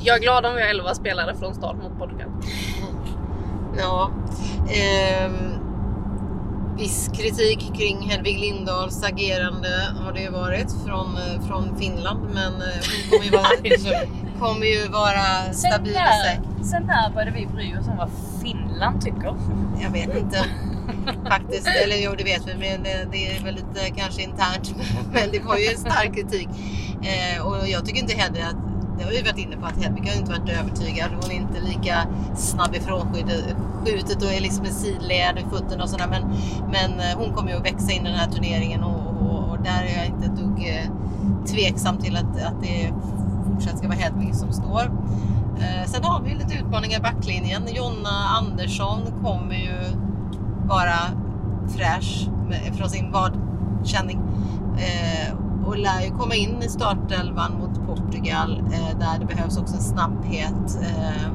[0.00, 2.30] Jag är glad om vi har 11 spelare från start mot Portugal.
[3.78, 4.10] Ja.
[4.68, 5.30] Eh,
[6.78, 9.68] viss kritik kring Hedvig Lindahls agerande
[10.04, 12.68] har det ju varit från, eh, från Finland men eh,
[13.10, 14.06] hon kommer ju vara,
[14.40, 16.40] kommer ju vara stabil i sig.
[16.64, 18.10] Sen när började vi bry oss om vad
[18.42, 19.34] Finland tycker?
[19.82, 20.44] Jag vet inte
[21.28, 21.66] faktiskt.
[21.84, 24.74] Eller jo, det vet vi, men det, är väl lite kanske internt.
[25.12, 26.48] Men det var ju en stark kritik.
[27.02, 28.56] Eh, och jag tycker inte heller att
[28.98, 31.10] det har vi varit inne på att Hedvig har inte varit övertygad.
[31.22, 33.06] Hon är inte lika snabb ifrån
[33.84, 36.06] skjutet och är liksom en sidled i fötterna och sådär.
[36.10, 36.22] Men,
[36.70, 39.58] men eh, hon kommer ju att växa in i den här turneringen och, och, och
[39.62, 40.90] där är jag inte ett dugg eh,
[41.46, 42.92] tveksam till att, att det
[43.52, 44.82] fortsatt ska vara Hedvig som står.
[45.60, 47.62] Eh, sen har vi lite utmaningar i backlinjen.
[47.74, 49.76] Jonna Andersson kommer ju
[50.70, 51.00] vara
[51.68, 54.20] fräsch med, från sin vadkänning.
[54.78, 55.34] Eh,
[55.66, 59.82] och lär ju komma in i startelvan mot Portugal eh, där det behövs också en
[59.82, 60.78] snabbhet.
[60.82, 61.30] Eh,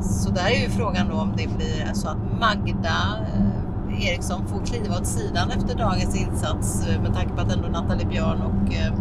[0.00, 4.66] så där är ju frågan då om det blir så att Magda eh, Eriksson får
[4.66, 8.74] kliva åt sidan efter dagens insats eh, med tanke på att ändå Nathalie Björn och
[8.74, 8.92] eh,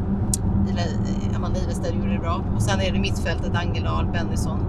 [1.35, 2.43] Amanda Ivestad gjorde det bra.
[2.55, 4.59] Och sen är det mittfältet Angelal Bennison.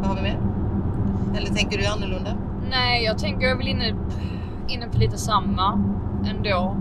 [0.00, 0.38] Vad har vi mer?
[1.36, 2.30] Eller tänker du annorlunda?
[2.70, 3.94] Nej, jag tänker jag är väl inne,
[4.68, 5.72] inne på lite samma
[6.30, 6.76] ändå.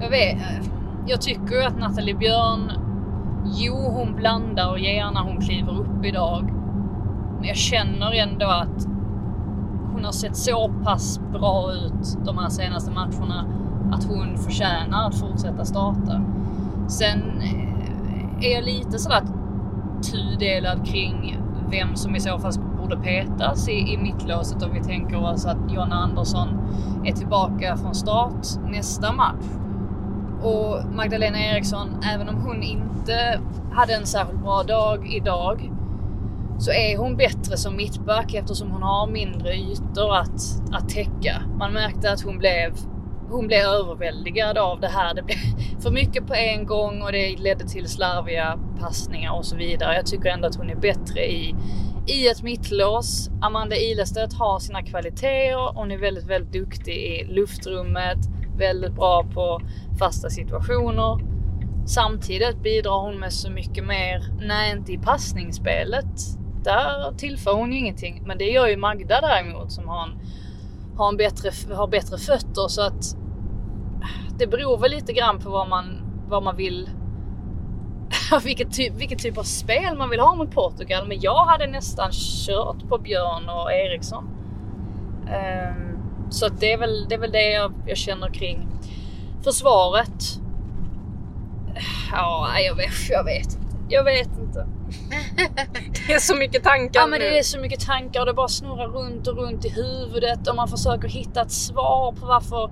[0.00, 0.66] Jag vet, eh,
[1.06, 2.72] jag tycker ju att Nathalie Björn,
[3.44, 6.52] jo hon blandar och ger när hon kliver upp idag.
[7.38, 8.86] Men jag känner ändå att
[9.92, 13.44] hon har sett så pass bra ut de här senaste matcherna
[13.92, 16.22] att hon förtjänar att fortsätta starta.
[16.88, 19.22] Sen eh, är jag lite sådär
[20.12, 21.38] tudelad kring
[21.70, 25.72] vem som i så fall borde petas i, i mittlåset om vi tänker oss att
[25.72, 26.48] Jonna Andersson
[27.04, 29.44] är tillbaka från start nästa match.
[30.42, 33.40] Och Magdalena Eriksson, även om hon inte
[33.72, 35.70] hade en särskilt bra dag idag,
[36.58, 40.40] så är hon bättre som mittback eftersom hon har mindre ytor att,
[40.72, 41.42] att täcka.
[41.58, 42.72] Man märkte att hon blev,
[43.30, 45.14] hon blev överväldigad av det här.
[45.14, 45.36] Det blev
[45.82, 49.94] för mycket på en gång och det ledde till slarviga passningar och så vidare.
[49.96, 51.54] Jag tycker ändå att hon är bättre i,
[52.06, 53.30] i ett mittlås.
[53.40, 55.74] Amanda Ilestedt har sina kvaliteter.
[55.74, 58.18] Hon är väldigt, väldigt duktig i luftrummet,
[58.56, 59.60] väldigt bra på
[59.98, 61.18] fasta situationer.
[61.86, 66.14] Samtidigt bidrar hon med så mycket mer, nej inte i passningsspelet.
[66.64, 68.22] Där tillför hon ju ingenting.
[68.26, 70.18] Men det gör ju Magda däremot som har en
[70.96, 73.16] har, en bättre, har bättre fötter så att
[74.38, 75.84] det beror väl lite grann på vad man,
[76.28, 76.90] vad man vill
[78.38, 81.08] vilket, typ, vilket typ av spel man vill ha mot Portugal.
[81.08, 82.10] Men jag hade nästan
[82.46, 84.24] kört på Björn och Eriksson.
[85.22, 85.98] Um,
[86.30, 88.68] så det är väl det, är väl det jag, jag känner kring
[89.44, 90.40] försvaret.
[92.12, 93.76] Ja, jag vet, jag vet inte.
[93.88, 94.66] Jag vet inte.
[96.06, 98.48] det är så mycket tankar Ja men det är så mycket tankar och det bara
[98.48, 102.70] snurrar runt och runt i huvudet och man försöker hitta ett svar på varför,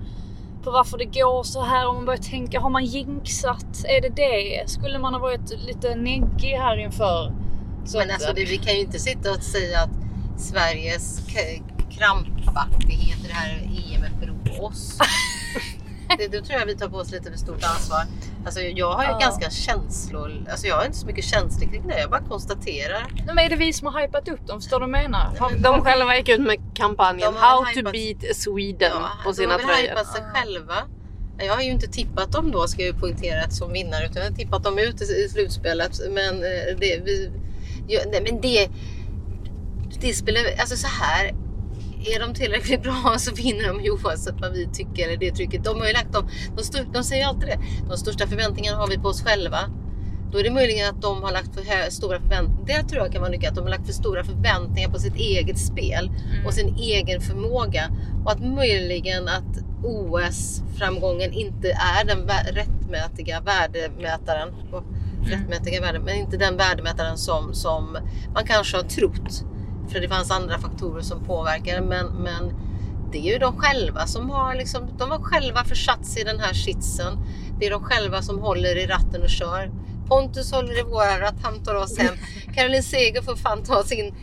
[0.63, 3.85] på varför det går så här och man börjar tänka, har man jinxat?
[3.85, 4.71] Är det det?
[4.71, 7.33] Skulle man ha varit lite neggig här inför?
[7.85, 9.91] Så Men att- alltså det, vi kan ju inte sitta och säga att
[10.41, 11.21] Sveriges
[11.91, 13.63] krampaktighet i det här
[13.97, 14.99] EMet beror på oss.
[16.19, 18.01] det, då tror jag vi tar på oss lite för stort ansvar.
[18.45, 19.19] Alltså jag har ju Ja.
[19.19, 22.01] ganska känslor, alltså jag har inte så mycket känslor kring det.
[22.01, 23.07] Jag bara konstaterar.
[23.15, 24.61] Nej, men är det vi som har hypat upp dem?
[24.61, 25.37] Förstår du vad jag menar?
[25.39, 28.93] Har- De själva gick ut med kampanjen How to hypat- beat Sweden
[29.25, 29.89] på sina de har tröjor.
[29.89, 30.75] hypat sig själva.
[31.39, 34.31] Jag har ju inte tippat dem då ska jag ju poängtera som vinnare utan jag
[34.31, 36.01] har tippat dem ut i, slutspelet.
[36.11, 37.31] Men eh, det, vi,
[37.89, 38.69] ja, nej, men det,
[40.01, 41.35] det spelar, alltså så här.
[42.07, 45.65] Är de tillräckligt bra så vinner de ju oavsett vad vi tycker eller det trycket.
[45.65, 47.59] De har ju lagt dem, de, stör, de säger alltid det,
[47.89, 49.59] de största förväntningarna har vi på oss själva.
[50.33, 52.67] Då är det möjligen att de har lagt för hö- stora förväntningar.
[52.67, 55.17] Det tror jag kan vara mycket att de har lagt för stora förväntningar på sitt
[55.17, 56.11] eget spel
[56.47, 57.91] och sin egen förmåga.
[58.25, 64.49] Och att möjligen att OS-framgången inte är den vä- rättmätiga värdemätaren.
[64.73, 64.85] Och
[65.25, 67.99] Rättmätiga värde, men inte den värdemätaren som, som
[68.35, 69.45] man kanske har trott.
[69.93, 71.81] För det fanns andra faktorer som påverkar.
[71.81, 72.53] Men, men
[73.13, 76.41] det är ju de själva som har, liksom, de har själva försatt sig i den
[76.41, 77.19] här sitsen.
[77.59, 79.71] Det är de själva som håller i ratten och kör.
[80.09, 82.15] Pontus håller i våra ratt, han tar oss hem.
[82.55, 84.15] Caroline Seger får fan ta sin,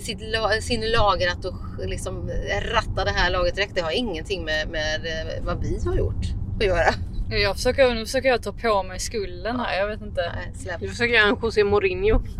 [0.00, 0.18] sitt,
[0.60, 2.30] sin lagratt och liksom
[2.72, 3.74] ratta det här laget direkt.
[3.74, 6.24] Det har ingenting med, med eh, vad vi har gjort
[6.60, 6.94] att göra.
[7.30, 9.78] Jag försöker, nu försöker jag ta på mig skulden här.
[9.78, 10.32] Jag vet inte.
[10.80, 12.20] Du försöker göra en José Mourinho.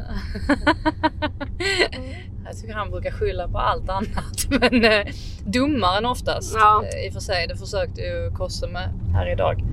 [2.45, 4.47] Jag tycker han brukar skylla på allt annat.
[4.49, 5.07] Men eh,
[5.45, 6.55] domaren oftast.
[6.55, 6.85] Ja.
[6.85, 9.65] Eh, I och för sig, det försökte ju Kosse med här idag.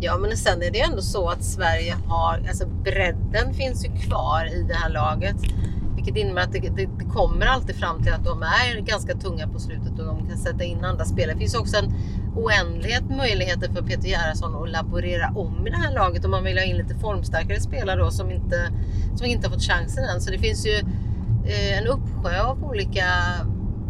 [0.00, 4.46] Ja men sen är det ändå så att Sverige har, alltså bredden finns ju kvar
[4.52, 5.36] i det här laget.
[5.94, 9.48] Vilket innebär att det, det, det kommer alltid fram till att de är ganska tunga
[9.48, 11.34] på slutet och de kan sätta in andra spelare.
[11.34, 11.92] Det finns också en
[12.36, 16.58] oändlighet möjligheter för Peter Gerhardsson att laborera om i det här laget om man vill
[16.58, 18.70] ha in lite formstarkare spelare då som inte,
[19.16, 20.20] som inte har fått chansen än.
[20.20, 20.74] Så det finns ju
[21.46, 23.04] eh, en uppsjö av olika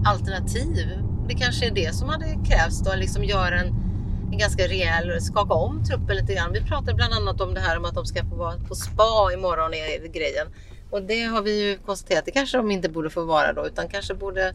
[0.04, 1.02] alternativ.
[1.28, 3.86] Det kanske är det som hade krävts då, liksom göra en
[4.32, 6.52] en ganska rejäl, skaka om truppen lite grann.
[6.52, 9.32] Vi pratade bland annat om det här om att de ska få vara på spa
[9.34, 10.46] imorgon är grejen.
[10.90, 13.88] Och det har vi ju konstaterat, det kanske de inte borde få vara då utan
[13.88, 14.54] kanske borde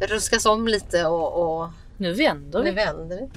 [0.00, 1.62] ruskas om lite och...
[1.62, 1.70] och...
[1.96, 2.70] Nu vänder vi.
[2.70, 3.28] Nu vänder vi.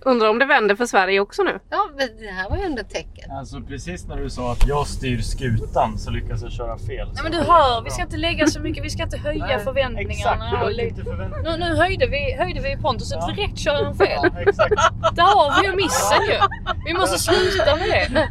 [0.00, 1.58] Undrar om det vänder för Sverige också nu?
[1.70, 3.30] Ja, men det här var ju ändå ett tecken.
[3.30, 7.08] Alltså precis när du sa att jag styr skutan så lyckas jag köra fel.
[7.14, 9.58] Nej men du hör, vi ska inte lägga så mycket, vi ska inte höja Nej,
[9.64, 10.12] förväntningarna.
[10.12, 11.56] exakt, inte förväntningarna.
[11.56, 14.08] nu, nu höjde vi, höjde vi Pontus och direkt kör han fel.
[14.34, 14.74] Ja, exakt.
[15.16, 16.38] Där har vi ju missen ju.
[16.86, 18.28] Vi måste sluta med det.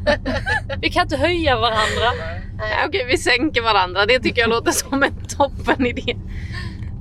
[0.82, 2.10] Vi kan inte höja varandra.
[2.58, 4.06] Nej, Okej, vi sänker varandra.
[4.06, 6.16] Det tycker jag låter som en toppen idé.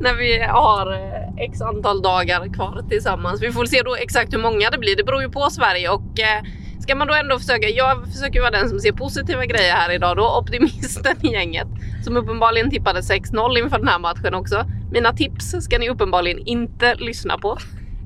[0.01, 3.43] När vi har eh, x antal dagar kvar tillsammans.
[3.43, 4.97] Vi får se då exakt hur många det blir.
[4.97, 6.43] Det beror ju på Sverige och eh,
[6.81, 7.69] ska man då ändå försöka.
[7.69, 10.39] Jag försöker vara den som ser positiva grejer här idag då.
[10.39, 11.69] Optimisten i gänget
[12.05, 14.65] som uppenbarligen tippade 6-0 inför den här matchen också.
[14.93, 17.59] Mina tips ska ni uppenbarligen inte lyssna på.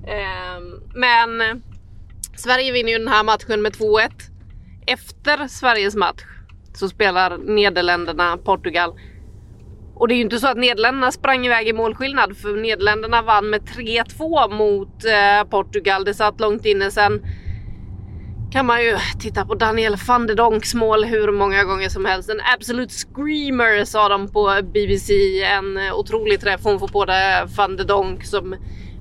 [0.07, 1.63] Ehm, men
[2.37, 4.11] Sverige vinner ju den här matchen med 2-1.
[4.87, 6.23] Efter Sveriges match
[6.75, 8.95] så spelar Nederländerna Portugal.
[9.99, 13.51] Och det är ju inte så att Nederländerna sprang iväg i målskillnad för Nederländerna vann
[13.51, 16.05] med 3-2 mot eh, Portugal.
[16.05, 17.23] Det satt långt inne sen.
[18.53, 22.31] Kan man ju titta på Daniel van de Donks mål hur många gånger som helst.
[22.31, 25.13] En absolut screamer sa de på BBC.
[25.43, 28.57] En eh, otrolig träff hon får på det van de Donk som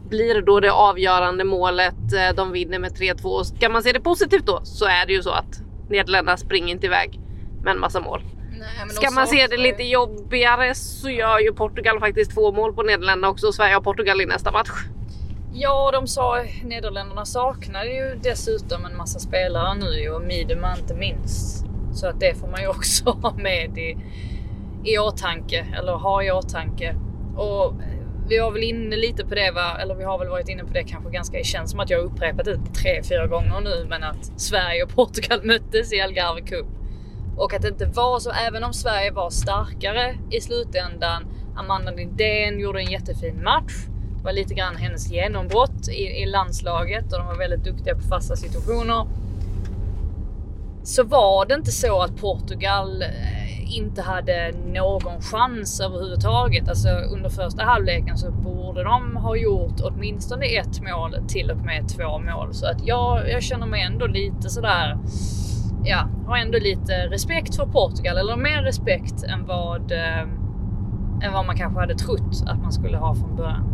[0.10, 2.13] blir då det avgörande målet.
[2.13, 3.23] Eh, de vinner med 3-2.
[3.23, 6.73] Och Ska man se det positivt då så är det ju så att Nederländerna springer
[6.73, 7.19] inte iväg
[7.63, 8.21] med en massa mål.
[8.89, 13.29] Ska man se det lite jobbigare så gör ju Portugal faktiskt två mål på Nederländerna
[13.29, 13.51] också.
[13.51, 14.69] Sverige och Portugal i nästa match.
[15.53, 21.65] Ja, de sa Nederländerna saknar ju dessutom en massa spelare nu och Midema inte minst.
[21.93, 23.97] Så att det får man ju också ha med i,
[24.83, 26.95] i åtanke, eller ha i åtanke.
[27.37, 27.73] Och
[28.29, 29.77] vi var väl inne lite på det, va?
[29.81, 31.97] eller vi har väl varit inne på det kanske ganska, det känns som att jag
[31.97, 36.41] har upprepat det tre, fyra gånger nu, men att Sverige och Portugal möttes i Algarve
[36.41, 36.67] Cup.
[37.38, 41.25] Och att det inte var så, även om Sverige var starkare i slutändan,
[41.56, 43.73] Amanda Lindén gjorde en jättefin match.
[44.17, 48.02] Det var lite grann hennes genombrott i, i landslaget och de var väldigt duktiga på
[48.02, 49.08] fasta situationer.
[50.83, 56.69] Så var det inte så att Portugal eh, inte hade någon chans överhuvudtaget.
[56.69, 61.90] Alltså under första halvleken så borde de ha gjort åtminstone ett mål, till och med
[61.98, 62.54] två mål.
[62.54, 64.98] Så att jag, jag känner mig ändå lite sådär,
[65.90, 70.21] ja, har ändå lite respekt för Portugal, eller mer respekt än vad, eh,
[71.21, 73.73] än vad man kanske hade trott att man skulle ha från början.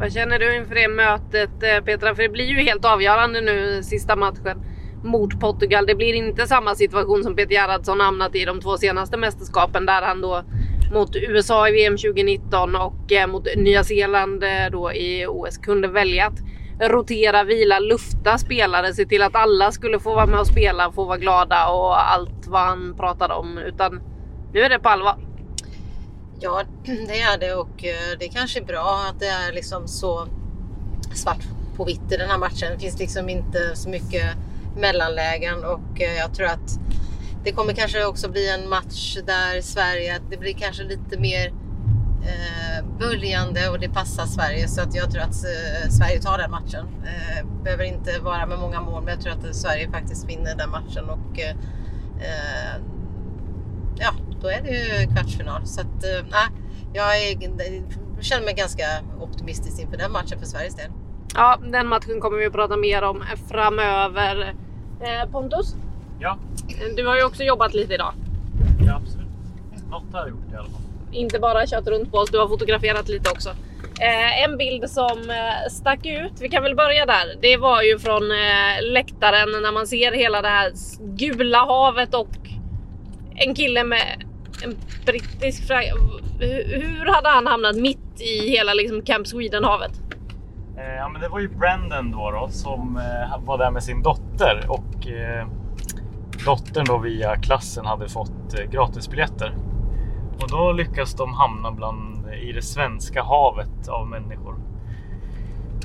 [0.00, 2.14] Vad känner du inför det mötet eh, Petra?
[2.14, 4.62] För det blir ju helt avgörande nu sista matchen
[5.02, 5.86] mot Portugal.
[5.86, 10.02] Det blir inte samma situation som Peter Gerhardsson hamnat i de två senaste mästerskapen där
[10.02, 10.42] han då
[10.92, 15.88] mot USA i VM 2019 och eh, mot Nya Zeeland eh, då i OS kunde
[15.88, 16.38] välja att
[16.80, 21.04] rotera, vila, lufta spelare, se till att alla skulle få vara med och spela, få
[21.04, 23.58] vara glada och allt vad han pratade om.
[23.58, 24.00] Utan
[24.52, 25.16] nu är det på allvar.
[26.40, 29.88] Ja, det är det och eh, det är kanske är bra att det är liksom
[29.88, 30.26] så
[31.14, 31.44] svart
[31.76, 32.72] på vitt i den här matchen.
[32.72, 34.26] Det finns liksom inte så mycket
[34.76, 36.78] mellanlägen och eh, jag tror att
[37.44, 41.52] det kommer kanske också bli en match där Sverige, det blir kanske lite mer
[42.22, 46.50] eh, böljande och det passar Sverige så att jag tror att eh, Sverige tar den
[46.50, 46.86] matchen.
[47.04, 50.70] Eh, behöver inte vara med många mål men jag tror att Sverige faktiskt vinner den
[50.70, 51.50] matchen och eh,
[52.20, 52.80] eh
[53.96, 55.66] ja, då är det ju kvartsfinal.
[55.66, 56.50] Så att, eh,
[56.92, 57.38] jag är,
[58.20, 58.84] känner mig ganska
[59.20, 60.90] optimistisk inför den matchen för Sveriges del.
[61.34, 64.54] Ja, den matchen kommer vi att prata mer om framöver.
[65.00, 65.74] Eh, Pontus?
[66.18, 66.38] Ja?
[66.96, 68.12] Du har ju också jobbat lite idag.
[68.86, 69.26] Ja, absolut.
[69.90, 70.79] Något har jag gjort i alla fall.
[71.12, 73.48] Inte bara kört runt på oss, du har fotograferat lite också.
[74.00, 77.36] Eh, en bild som eh, stack ut, vi kan väl börja där.
[77.40, 82.28] Det var ju från eh, läktaren när man ser hela det här gula havet och
[83.34, 84.24] en kille med
[84.64, 85.94] en brittisk flagga.
[86.40, 89.92] Hur hade han hamnat mitt i hela liksom Camp Sweden-havet?
[90.78, 94.02] Eh, ja, men det var ju Brendan då, då som eh, var där med sin
[94.02, 95.46] dotter och eh,
[96.44, 99.54] dottern då via klassen hade fått eh, gratisbiljetter.
[100.42, 104.54] Och då lyckas de hamna bland, i det svenska havet av människor.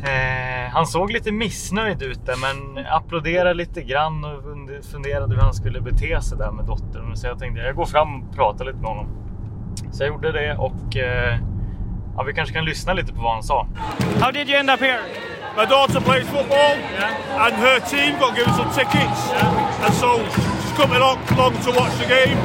[0.04, 4.44] Eh, han såg lite missnöjd ut där men applåderade lite grann och
[4.92, 7.16] funderade hur han skulle bete sig där med dottern.
[7.16, 9.08] Så jag tänkte jag går fram och pratar lite med honom.
[9.92, 11.40] Så jag gjorde det och eh,
[12.18, 13.68] ja, vi kanske kan lyssna lite på vad han sa.
[14.22, 15.00] How did you end up here?
[15.58, 17.46] My daughter plays football yeah.
[17.46, 19.86] and her team got given some tickets yeah.
[19.86, 22.38] and so she's coming along, along to watch the game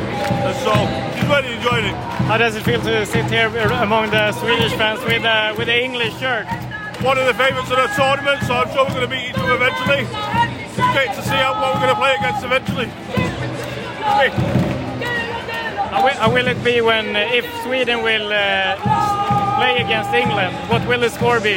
[0.46, 1.94] and so really enjoying it.
[2.26, 5.82] How does it feel to sit here among the Swedish fans with, uh, with the
[5.82, 6.46] English shirt?
[7.02, 9.38] one of the favourites of the tournament, so I'm sure we're going to meet each
[9.38, 10.04] other eventually.
[10.04, 12.88] It's Great to see how what we're going to play against eventually.
[15.90, 18.76] How will, how will it be when, uh, if Sweden will uh,
[19.56, 21.56] play against England, what will the score be?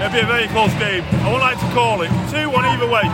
[0.00, 1.04] It'll be a very close game.
[1.20, 3.04] I would like to call it 2-1 either way.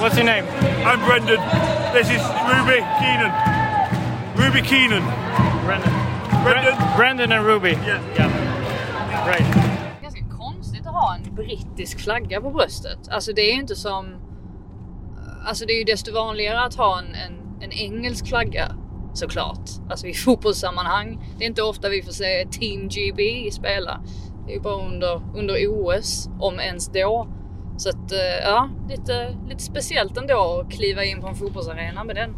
[0.00, 0.46] What's your name?
[0.86, 1.85] I'm Brendan.
[1.96, 2.22] This is
[2.52, 3.32] Ruby Keenan.
[4.36, 5.02] Ruby Keenan.
[5.64, 5.92] Brendan.
[6.44, 6.96] Brendan.
[6.96, 7.70] Brendan and Ruby.
[7.70, 8.02] Yeah.
[8.16, 9.26] yeah.
[9.26, 10.02] Right.
[10.02, 12.98] Ganska konstigt att ha en brittisk flagga på bröstet.
[13.10, 14.14] Alltså det är ju inte som...
[15.46, 18.72] Alltså det är ju desto vanligare att ha en, en, en engelsk flagga
[19.14, 19.70] såklart.
[19.90, 21.18] Alltså i fotbollssammanhang.
[21.38, 24.00] Det är inte ofta vi får se Team GB spela.
[24.46, 27.28] Det är ju bara under, under OS, om ens då.
[27.76, 28.12] Så att
[28.44, 32.34] ja, lite, lite speciellt ändå att kliva in på en fotbollsarena med den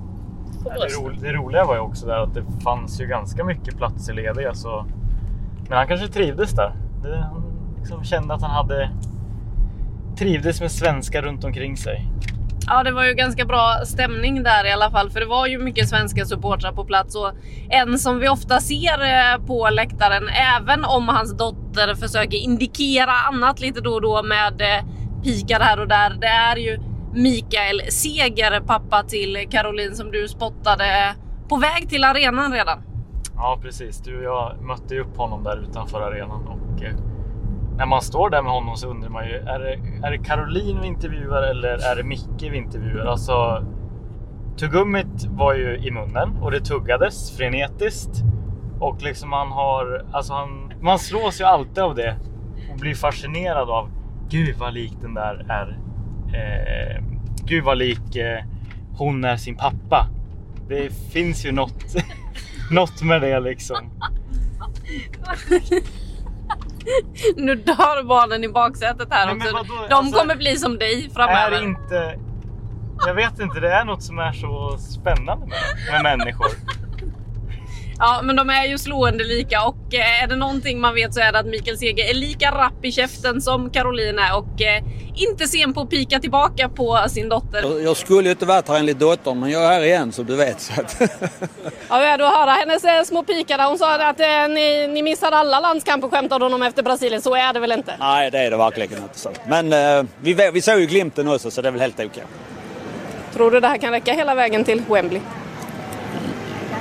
[0.64, 0.90] på bröstet.
[0.90, 4.14] Det, ro, det roliga var ju också där att det fanns ju ganska mycket platser
[4.14, 4.86] lediga så
[5.68, 6.72] men han kanske trivdes där.
[7.02, 7.42] Det, han
[7.78, 8.90] liksom kände att han hade
[10.18, 12.06] trivdes med svenskar runt omkring sig.
[12.66, 15.58] Ja, det var ju ganska bra stämning där i alla fall, för det var ju
[15.58, 17.32] mycket svenska supportrar på plats och
[17.70, 23.60] en som vi ofta ser eh, på läktaren, även om hans dotter försöker indikera annat
[23.60, 24.84] lite då och då med eh,
[25.22, 26.10] pikar här och där.
[26.20, 26.78] Det är ju
[27.14, 31.14] Mikael Seger, pappa till Caroline som du spottade
[31.48, 32.78] på väg till arenan redan.
[33.34, 36.94] Ja precis, du och jag mötte ju upp honom där utanför arenan och eh,
[37.76, 40.80] när man står där med honom så undrar man ju, är det, är det Caroline
[40.80, 43.06] vi intervjuar eller är det Micke vi intervjuar?
[43.06, 43.64] Alltså,
[44.56, 48.22] tuggummit var ju i munnen och det tuggades frenetiskt
[48.80, 52.16] och liksom man har, alltså han, man slås ju alltid av det
[52.72, 53.90] och blir fascinerad av,
[54.28, 55.78] gud vad lik den där är.
[56.34, 57.02] Eh,
[57.44, 58.44] gud vad lik eh,
[58.96, 60.06] hon är sin pappa.
[60.68, 61.94] Det finns ju något
[62.70, 63.76] Något med det liksom.
[67.36, 69.48] nu dör barnen i baksätet här också.
[69.88, 71.56] De alltså, kommer bli som dig framöver.
[71.56, 72.18] Är inte...
[73.06, 75.58] Jag vet inte, det är något som är så spännande med,
[75.92, 76.46] med människor.
[78.00, 81.20] Ja, men de är ju slående lika och eh, är det någonting man vet så
[81.20, 84.82] är det att Mikael Seger är lika rapp i käften som Caroline och eh,
[85.14, 87.80] inte sen på att pika tillbaka på sin dotter.
[87.84, 90.36] Jag, skulle ju inte varit här enligt dottern men jag är här igen så du
[90.36, 90.60] vet.
[90.60, 90.96] Så att...
[91.88, 93.68] Ja, vi är att höra hennes eh, små pika där.
[93.68, 94.18] Hon sa att
[94.50, 97.22] ni, ni missade alla landskamper skämtade hon om efter Brasilien.
[97.22, 97.94] Så är det väl inte?
[98.00, 99.18] Nej det är det verkligen inte.
[99.18, 99.30] Så.
[99.46, 102.24] Men eh, vi, vi såg ju glimten också så det är väl helt okej.
[103.34, 105.20] Tror du det här kan räcka hela vägen till Wembley?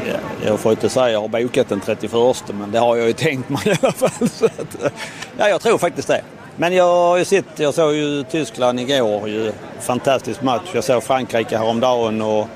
[0.05, 0.13] Ja,
[0.45, 2.11] jag får inte säga jag har bokat den 31
[2.59, 4.29] men det har jag ju tänkt mig i alla fall.
[4.29, 4.91] Så att,
[5.37, 6.21] ja, jag tror faktiskt det.
[6.55, 10.69] Men jag har ju sett, jag såg ju Tyskland igår, ju fantastisk match.
[10.73, 12.47] Jag såg Frankrike häromdagen och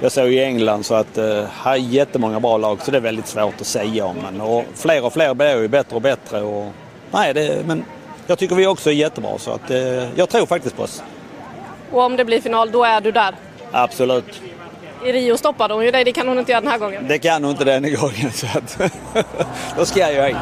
[0.00, 3.00] jag såg ju England så att eh, här är jättemånga bra lag så det är
[3.02, 4.16] väldigt svårt att säga om.
[4.22, 6.42] Men, och fler och fler blir ju bättre och bättre.
[6.42, 6.72] Och,
[7.10, 7.84] nej, det, men
[8.26, 11.02] jag tycker vi också är jättebra så att eh, jag tror faktiskt på oss.
[11.92, 13.34] Och om det blir final, då är du där?
[13.72, 14.42] Absolut.
[15.04, 17.08] I Rio stoppade hon ju dig, det kan hon inte göra den här gången.
[17.08, 18.78] Det kan hon inte den gången så att
[19.76, 20.36] då ska jag ju hit.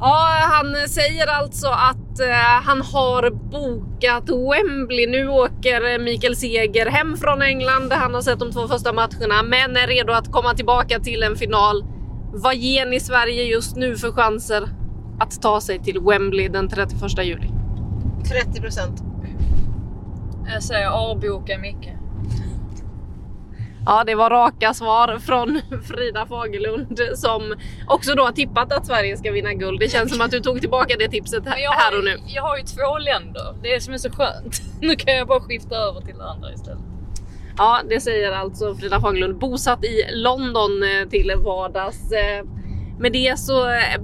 [0.00, 5.06] Ja, han säger alltså att eh, han har bokat Wembley.
[5.06, 7.92] Nu åker Mikael Seger hem från England.
[7.92, 11.36] Han har sett de två första matcherna, men är redo att komma tillbaka till en
[11.36, 11.84] final.
[12.32, 14.68] Vad ger ni Sverige just nu för chanser
[15.20, 17.48] att ta sig till Wembley den 31 juli?
[18.28, 19.02] 30 procent.
[20.52, 21.88] Jag säger avboka Micke.
[23.86, 27.54] Ja, det var raka svar från Frida Fagerlund som
[27.86, 29.80] också då har tippat att Sverige ska vinna guld.
[29.80, 32.16] Det känns som att du tog tillbaka det tipset här, jag här har, och nu.
[32.26, 33.54] Jag har ju två länder.
[33.62, 34.62] Det är det som är så skönt.
[34.80, 36.78] Nu kan jag bara skifta över till det andra istället.
[37.56, 42.12] Ja, det säger alltså Frida Fagerlund, bosatt i London eh, till vardags.
[43.00, 43.54] Med det så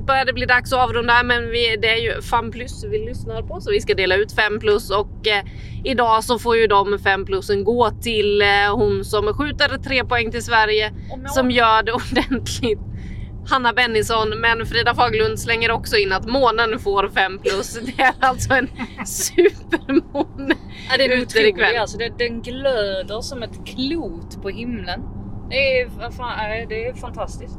[0.06, 3.42] börjar det bli dags att avrunda, men vi, det är ju 5 plus vi lyssnar
[3.42, 5.44] på, så vi ska dela ut 5 plus och eh,
[5.84, 10.30] idag så får ju de 5 plusen gå till eh, hon som skjuter 3 poäng
[10.30, 10.92] till Sverige,
[11.26, 12.78] som gör det ordentligt.
[13.50, 17.78] Hanna Bennison, men Frida Fagerlund slänger också in att månen får 5 plus.
[17.82, 18.68] Det är alltså en
[19.06, 20.54] supermåne
[20.90, 21.76] Ja, det är ute ikväll.
[21.76, 21.98] alltså.
[21.98, 25.00] Det, den glöder som ett klot på himlen.
[25.50, 27.58] Det är, fan, det är fantastiskt.